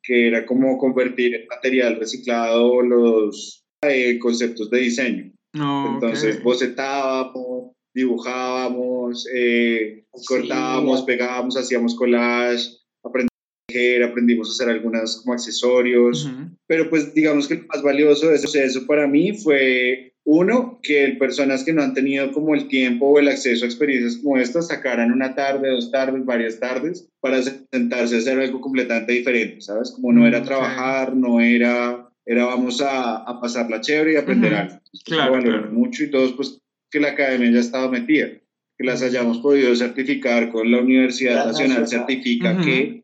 [0.03, 5.33] que era como convertir en material reciclado los eh, conceptos de diseño.
[5.55, 12.71] Entonces bocetábamos, dibujábamos, eh, cortábamos, pegábamos, hacíamos collage,
[13.03, 16.31] aprendimos, aprendimos a hacer algunas como accesorios,
[16.67, 21.17] pero pues digamos que lo más valioso de ese proceso para mí fue uno, que
[21.19, 24.69] personas que no han tenido como el tiempo o el acceso a experiencias como estas
[24.69, 29.91] sacaran una tarde, dos tardes, varias tardes para sentarse a hacer algo completamente diferente, ¿sabes?
[29.91, 34.55] Como no era mm, trabajar, no era, era vamos a, a pasarla chévere y aprender
[34.55, 34.81] algo.
[35.05, 35.73] Claro, claro.
[35.73, 36.61] mucho y todos pues
[36.91, 41.89] que la academia ya estaba metida, que las hayamos podido certificar con la Universidad Nacional,
[41.89, 43.03] certifica que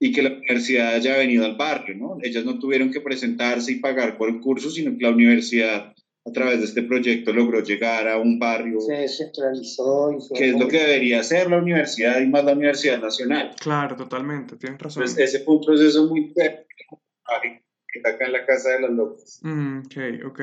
[0.00, 2.18] y que la universidad haya venido al barrio, ¿no?
[2.22, 5.92] Ellas no tuvieron que presentarse y pagar por el curso, sino que la universidad
[6.24, 8.80] a través de este proyecto logró llegar a un barrio.
[8.80, 10.16] Se descentralizó.
[10.34, 13.54] que es lo que debería hacer la universidad y más la Universidad Nacional.
[13.60, 15.02] Claro, totalmente, tienes razón.
[15.02, 19.40] Pues ese fue un proceso muy que está acá en la Casa de las Locas.
[19.42, 20.40] Mm, ok, ok.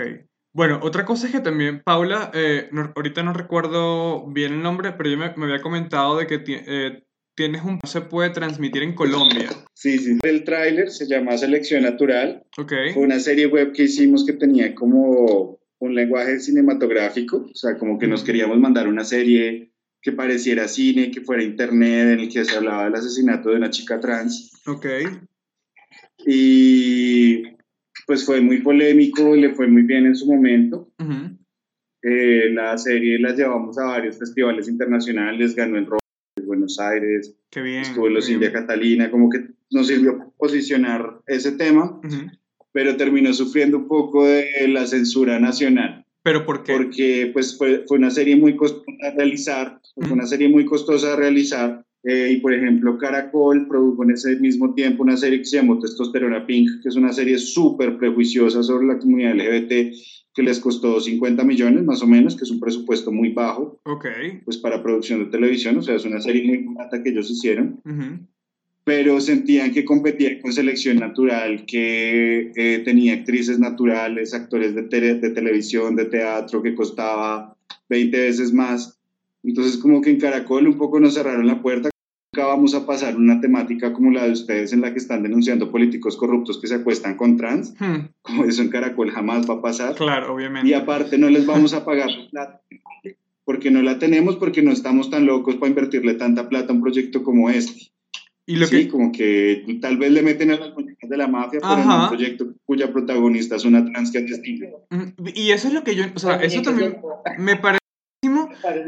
[0.54, 5.10] Bueno, otra cosa es que también, Paula, eh, ahorita no recuerdo bien el nombre, pero
[5.10, 7.04] yo me, había comentado de que eh,
[7.36, 7.80] tienes un...
[7.84, 9.50] no se puede transmitir en Colombia.
[9.74, 10.18] Sí, sí.
[10.24, 12.46] El tráiler se llama Selección Natural.
[12.58, 12.72] Ok.
[12.94, 18.00] Fue una serie web que hicimos que tenía como un lenguaje cinematográfico, o sea, como
[18.00, 22.46] que nos queríamos mandar una serie que pareciera cine, que fuera internet, en el que
[22.46, 24.52] se hablaba del asesinato de una chica trans.
[24.68, 24.86] Ok.
[26.26, 27.44] Y
[28.06, 30.92] pues fue muy polémico, le fue muy bien en su momento.
[32.04, 36.00] Eh, la serie la llevamos a varios festivales internacionales, ganó en Roma,
[36.38, 41.22] en Buenos Aires, qué bien, estuvo en los India Catalina, como que nos sirvió posicionar
[41.26, 42.00] ese tema,
[42.76, 46.06] pero terminó sufriendo un poco de la censura nacional.
[46.24, 46.74] ¿Pero por qué?
[46.74, 51.12] Porque pues fue, fue una serie muy costosa de realizar, fue una serie muy costosa
[51.12, 55.46] de realizar, eh, y por ejemplo, Caracol produjo en ese mismo tiempo una serie que
[55.46, 59.96] se llamó Testosterona Pink, que es una serie súper prejuiciosa sobre la comunidad LGBT,
[60.34, 63.80] que les costó 50 millones más o menos, que es un presupuesto muy bajo.
[63.86, 64.06] Ok.
[64.44, 67.80] Pues para producción de televisión, o sea, es una serie muy barata que ellos hicieron.
[68.86, 75.30] Pero sentían que competía con selección natural, que eh, tenía actrices naturales, actores de, de
[75.32, 77.58] televisión, de teatro, que costaba
[77.90, 78.98] 20 veces más.
[79.44, 81.90] Entonces, como que en Caracol un poco nos cerraron la puerta
[82.44, 86.18] vamos a pasar una temática como la de ustedes en la que están denunciando políticos
[86.18, 88.08] corruptos que se acuestan con trans, hmm.
[88.22, 89.96] como eso en Caracol jamás va a pasar.
[89.96, 90.70] Claro, obviamente.
[90.70, 92.62] Y aparte no les vamos a pagar plata,
[93.44, 96.82] porque no la tenemos, porque no estamos tan locos para invertirle tanta plata a un
[96.82, 97.92] proyecto como este.
[98.48, 98.88] Y lo sí, que...
[98.90, 102.08] como que tal vez le meten a las muñecas de la mafia, pero en un
[102.10, 106.20] proyecto cuya protagonista es una trans que mm, Y eso es lo que yo, o
[106.20, 106.98] sea, eso también
[107.38, 107.80] me parece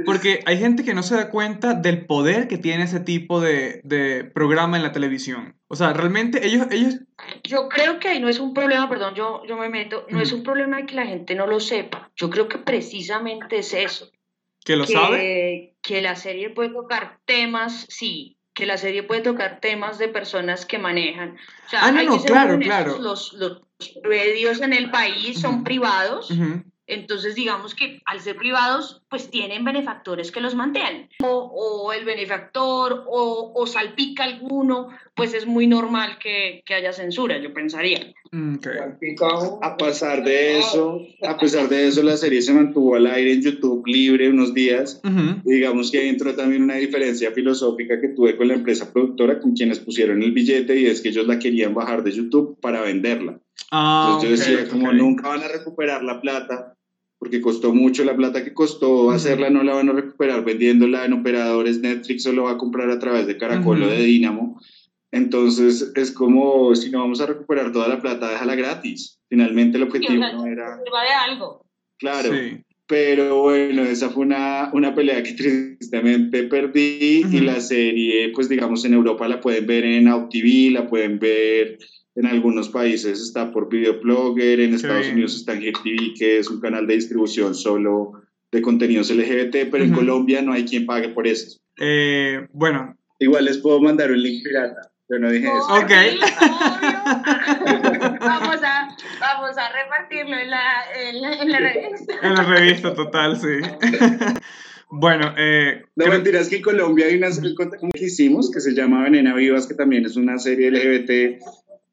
[0.05, 3.81] porque hay gente que no se da cuenta del poder que tiene ese tipo de,
[3.83, 5.55] de, programa en la televisión.
[5.67, 6.99] O sea, realmente ellos, ellos...
[7.43, 10.31] Yo creo que ahí no es un problema, perdón, yo, yo me meto, no es
[10.31, 12.11] un problema de que la gente no lo sepa.
[12.15, 14.11] Yo creo que precisamente es eso.
[14.63, 15.75] ¿Que lo sabe?
[15.81, 20.65] Que la serie puede tocar temas, sí, que la serie puede tocar temas de personas
[20.65, 21.37] que manejan.
[21.67, 22.97] O sea, ah, no, no, claro, claro.
[22.97, 23.61] Los, los,
[24.03, 26.33] medios en el país son privados.
[26.87, 31.09] Entonces, digamos que al ser privados, pues tienen benefactores que los mantienen.
[31.23, 37.37] O, el benefactor o, o, salpica alguno, pues es muy normal que, que haya censura,
[37.39, 38.13] yo pensaría.
[39.61, 43.41] A pesar de eso, a pesar de eso, la serie se mantuvo al aire en
[43.41, 45.01] YouTube libre unos días.
[45.43, 49.79] digamos que entró también una diferencia filosófica que tuve con la empresa productora, con quienes
[49.79, 53.39] pusieron el billete, y es que ellos la querían bajar de YouTube para venderla.
[53.71, 56.76] Ah, Entonces yo decía, como nunca van a recuperar la plata,
[57.19, 61.13] porque costó mucho la plata que costó hacerla, no la van a recuperar vendiéndola en
[61.13, 64.59] operadores, Netflix solo va a comprar a través de Caracol o de Dynamo.
[65.11, 69.19] Entonces es como si no vamos a recuperar toda la plata, déjala gratis.
[69.29, 70.77] Finalmente el objetivo no era...
[70.77, 71.65] de algo.
[71.97, 72.29] Claro.
[72.87, 75.33] Pero bueno, esa fue una, una pelea que
[75.79, 80.87] tristemente perdí y la serie, pues digamos, en Europa la pueden ver en TV, la
[80.87, 81.79] pueden ver
[82.17, 86.59] en algunos países está por Videoblogger, en Estados Unidos está en TV, que es un
[86.59, 88.13] canal de distribución solo
[88.51, 91.59] de contenidos LGBT, pero en Colombia no hay quien pague por eso.
[91.79, 92.97] Eh, bueno.
[93.19, 94.89] Igual les puedo mandar un link pirata.
[95.09, 95.75] Yo no dije eso.
[95.75, 95.91] Ok.
[98.19, 102.13] vamos, a, vamos a repartirlo en la, en la, revista.
[102.23, 103.59] En la revista, total, sí.
[104.89, 107.53] Bueno, eh, no mentiras que en Colombia hay una serie
[107.93, 111.43] que hicimos que se llama Venena Vivas, que también es una serie LGBT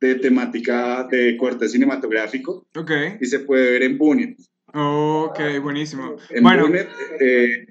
[0.05, 2.67] de temática de corte cinematográfico.
[2.77, 2.91] Ok.
[3.21, 4.39] Y se puede ver en Bunet.
[4.73, 6.17] Ok, buenísimo.
[6.43, 6.67] bueno,
[7.21, 7.67] eh,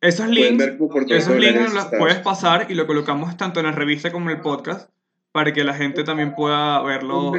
[0.00, 0.64] esos links,
[1.08, 4.42] esos links los puedes pasar y lo colocamos tanto en la revista como en el
[4.42, 4.90] podcast
[5.32, 7.32] para que la gente también pueda verlo.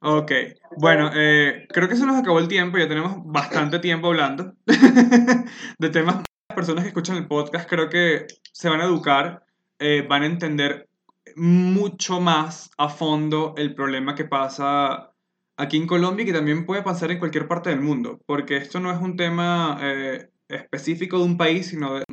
[0.00, 0.32] Ok,
[0.76, 4.54] bueno, eh, creo que se nos acabó el tiempo, ya tenemos bastante tiempo hablando
[5.78, 6.16] de temas.
[6.48, 9.44] Las personas que escuchan el podcast creo que se van a educar,
[9.78, 10.88] eh, van a entender
[11.36, 15.12] mucho más a fondo el problema que pasa
[15.56, 18.80] aquí en Colombia y que también puede pasar en cualquier parte del mundo, porque esto
[18.80, 22.04] no es un tema eh, específico de un país, sino de.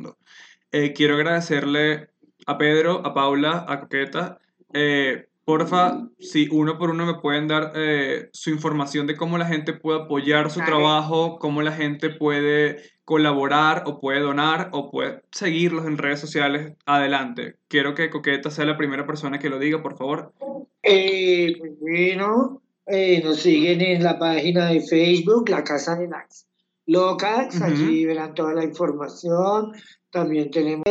[0.72, 2.10] Eh, quiero agradecerle
[2.46, 4.38] a Pedro, a Paula, a Coqueta.
[4.72, 7.72] Eh, porfa, si uno por uno me pueden dar
[8.32, 13.82] su información de cómo la gente puede apoyar su trabajo, cómo la gente puede colaborar
[13.86, 17.56] o puede donar o puede seguirlos en redes sociales, adelante.
[17.66, 20.32] Quiero que Coqueta sea la primera persona que lo diga, por favor.
[20.80, 26.46] Eh, bueno, eh, nos siguen en la página de Facebook, La Casa de las
[26.86, 29.72] Locas, allí verán toda la información,
[30.12, 30.84] también tenemos...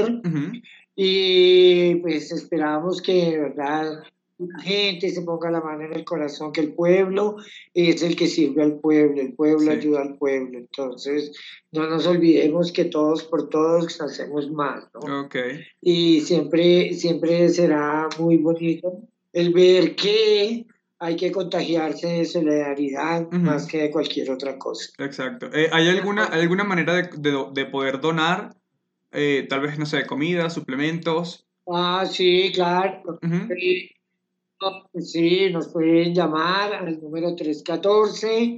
[0.97, 4.03] Y pues esperamos que, de verdad,
[4.39, 7.35] la gente se ponga la mano en el corazón, que el pueblo
[7.73, 10.57] es el que sirve al pueblo, el pueblo ayuda al pueblo.
[10.57, 11.33] Entonces,
[11.71, 15.25] no nos olvidemos que todos por todos hacemos más, ¿no?
[15.25, 15.59] Okay.
[15.81, 19.01] Y siempre, siempre será muy bonito
[19.33, 20.65] el ver que
[20.99, 24.89] hay que contagiarse de solidaridad más que de cualquier otra cosa.
[24.99, 25.49] Exacto.
[25.53, 27.09] Eh, ¿Hay alguna, alguna manera de,
[27.53, 28.55] de, poder donar,
[29.11, 31.45] eh, tal vez, no sé, comida, suplementos?
[31.67, 33.19] Ah, sí, claro.
[34.99, 38.57] Sí, nos pueden llamar al número 314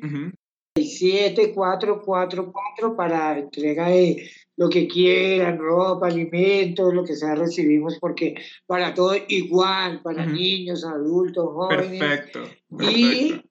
[0.76, 8.36] 6444 para entrega de lo que quieran, ropa, alimentos, lo que sea, recibimos porque
[8.66, 12.00] para todo igual, para niños, adultos, jóvenes.
[12.00, 12.44] Perfecto,
[12.80, 13.42] Y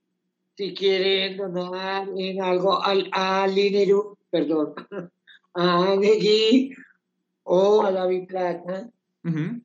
[0.57, 3.55] si quieren donar en algo al, al
[4.31, 4.75] perdón,
[5.55, 6.75] a Negui
[7.43, 8.89] o a la Biplata,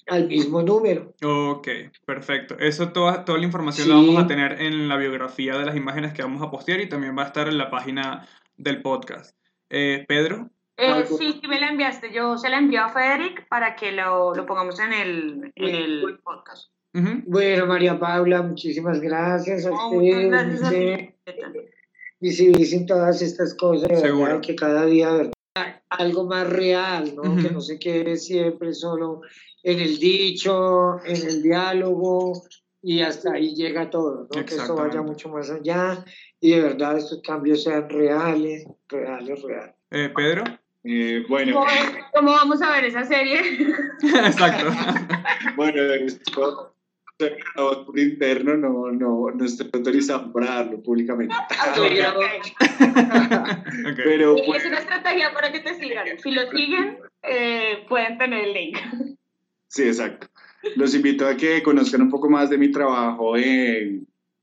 [0.08, 1.14] al mismo número.
[1.24, 1.68] Ok,
[2.06, 2.58] perfecto.
[2.60, 6.14] Eso, toda, toda la información la vamos a tener en la biografía de las imágenes
[6.14, 8.28] que vamos a postear y también va a estar en la página
[8.58, 9.36] del podcast.
[9.70, 10.50] Eh, Pedro.
[10.78, 12.12] Eh, sí, sí me la enviaste.
[12.14, 16.20] Yo se la envié a Federic para que lo, lo pongamos en el, en el
[16.24, 16.70] podcast.
[17.26, 20.30] Bueno, María Paula, muchísimas gracias a ustedes.
[20.30, 20.72] Gracias
[22.22, 24.40] Visibilicen todas estas cosas, Seguro.
[24.40, 25.30] que cada día
[25.90, 27.36] algo más real, ¿no?
[27.36, 29.22] Que no se quede siempre solo
[29.64, 32.44] en el dicho, en el diálogo
[32.82, 34.46] y hasta ahí llega todo, ¿no?
[34.46, 36.06] Que esto vaya mucho más allá
[36.40, 39.76] y de verdad estos cambios sean reales, reales, reales.
[39.92, 40.44] Eh, Pedro.
[40.84, 41.66] Eh, bueno.
[42.14, 43.40] ¿Cómo, vamos a ver esa serie?
[44.04, 44.72] Exacto.
[45.56, 46.75] bueno, esto,
[47.18, 51.34] por interno, no, no, no estoy autorizado para darlo públicamente.
[53.96, 56.08] Pero, es una estrategia para que te sigan.
[56.22, 58.78] Si lo siguen, eh, pueden tener el link.
[59.68, 60.28] Sí, exacto.
[60.76, 63.36] Los invito a que conozcan un poco más de mi trabajo,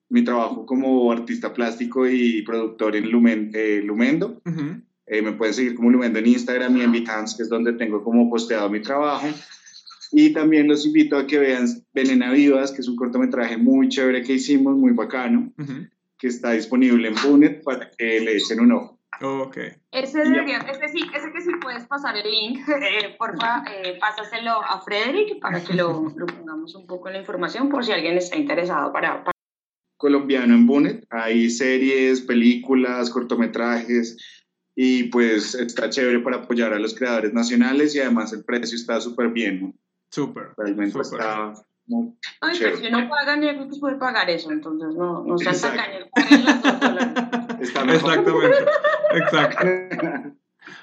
[0.08, 4.40] mi trabajo como artista plástico y productor en Lumen, eh, Lumendo.
[5.06, 8.02] Eh, me pueden seguir como Lumendo en Instagram y en Behance, que es donde tengo
[8.02, 9.26] como posteado mi trabajo.
[10.12, 14.22] Y también los invito a que vean Venena Vivas, que es un cortometraje muy chévere
[14.22, 15.50] que hicimos, muy bacano,
[16.18, 18.98] que está disponible en Punet para que le echen un ojo.
[19.22, 19.56] Ok.
[19.90, 24.62] Ese, debería, ese, sí, ese que sí puedes pasar el link, eh, porfa, eh, pásaselo
[24.62, 28.16] a Frederick para que lo, lo, pongamos un poco en la información por si alguien
[28.16, 29.32] está interesado para, para...
[29.96, 34.16] Colombiano en Bonnet, hay series, películas, cortometrajes,
[34.74, 39.00] y pues está chévere para apoyar a los creadores nacionales y además el precio está
[39.00, 39.74] súper bien, ¿no?
[40.12, 40.52] Súper.
[40.58, 41.54] Realmente está
[41.86, 45.58] muy Ay, pero si no pagan, ni que puede pagar eso, entonces no, no sean
[45.58, 46.08] tacaños.
[47.60, 48.30] Exactamente,
[49.14, 49.62] exacto.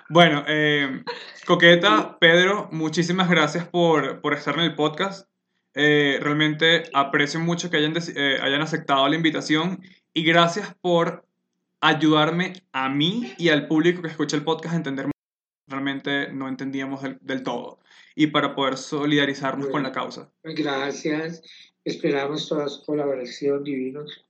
[0.09, 1.03] Bueno, eh,
[1.45, 5.29] Coqueta, Pedro, muchísimas gracias por, por estar en el podcast.
[5.75, 9.81] Eh, realmente aprecio mucho que hayan, eh, hayan aceptado la invitación
[10.13, 11.25] y gracias por
[11.79, 15.07] ayudarme a mí y al público que escucha el podcast a entender
[15.69, 17.79] realmente no entendíamos del, todo
[18.15, 20.29] y para poder solidarizarnos con la causa.
[20.43, 21.41] Gracias,
[21.85, 24.25] esperamos toda su colaboración, divinos.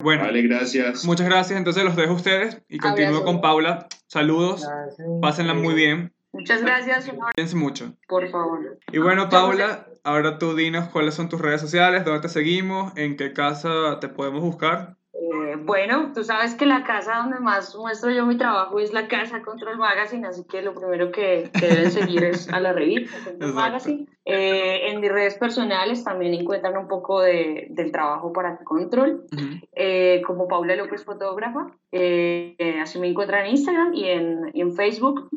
[0.00, 1.04] Bueno, vale, gracias.
[1.04, 3.86] Muchas gracias, entonces los dejo a ustedes y continúo con Paula.
[4.06, 4.66] Saludos,
[5.20, 6.12] pásenla muy bien.
[6.32, 7.92] Muchas gracias, Cuídense mucho.
[8.08, 8.78] Por favor.
[8.92, 13.16] Y bueno, Paula, ahora tú dinos cuáles son tus redes sociales, dónde te seguimos, en
[13.16, 14.96] qué casa te podemos buscar.
[15.22, 19.06] Eh, bueno, tú sabes que la casa donde más muestro yo mi trabajo es la
[19.06, 23.52] casa Control Magazine, así que lo primero que, deben seguir es a la revista Control
[23.54, 24.06] Magazine.
[24.24, 29.26] Eh, en mis redes personales también encuentran un poco de, del trabajo para Control,
[29.72, 31.66] eh, como Paula López Fotógrafa.
[32.82, 35.28] así me encuentran en Instagram y en, en Facebook.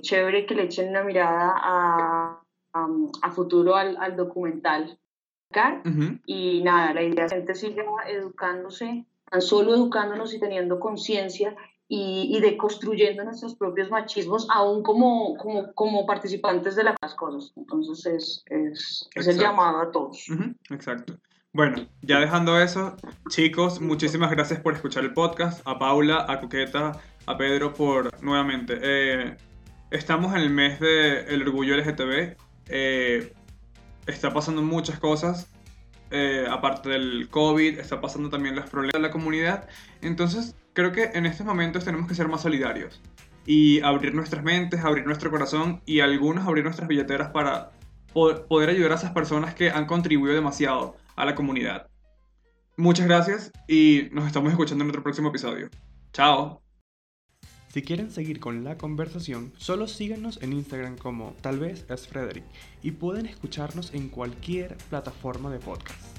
[0.00, 2.40] chévere que le echen una mirada a,
[2.72, 4.98] a, futuro al, al documental
[6.26, 10.80] y nada, la idea es que la gente siga educándose, tan solo educándonos y teniendo
[10.80, 11.54] conciencia
[11.88, 17.52] y, y deconstruyendo nuestros propios machismos, aún como, como, como participantes de las cosas.
[17.56, 20.26] Entonces es, es, es el llamado a todos.
[20.70, 21.18] Exacto.
[21.52, 22.94] Bueno, ya dejando eso,
[23.30, 25.66] chicos, muchísimas gracias por escuchar el podcast.
[25.66, 26.92] A Paula, a Coqueta,
[27.26, 28.78] a Pedro por nuevamente.
[28.82, 29.36] Eh,
[29.90, 32.36] estamos en el mes del de orgullo LGTB.
[32.68, 33.32] Eh,
[34.06, 35.50] está pasando muchas cosas.
[36.10, 39.68] Eh, aparte del COVID, está pasando también los problemas de la comunidad.
[40.00, 43.00] Entonces, creo que en estos momentos tenemos que ser más solidarios
[43.46, 47.70] y abrir nuestras mentes, abrir nuestro corazón y algunos abrir nuestras billeteras para
[48.12, 51.88] poder ayudar a esas personas que han contribuido demasiado a la comunidad.
[52.76, 55.68] Muchas gracias y nos estamos escuchando en otro próximo episodio.
[56.12, 56.67] Chao.
[57.68, 62.44] Si quieren seguir con la conversación, solo síganos en Instagram como tal vez es Frederick
[62.82, 66.17] y pueden escucharnos en cualquier plataforma de podcast.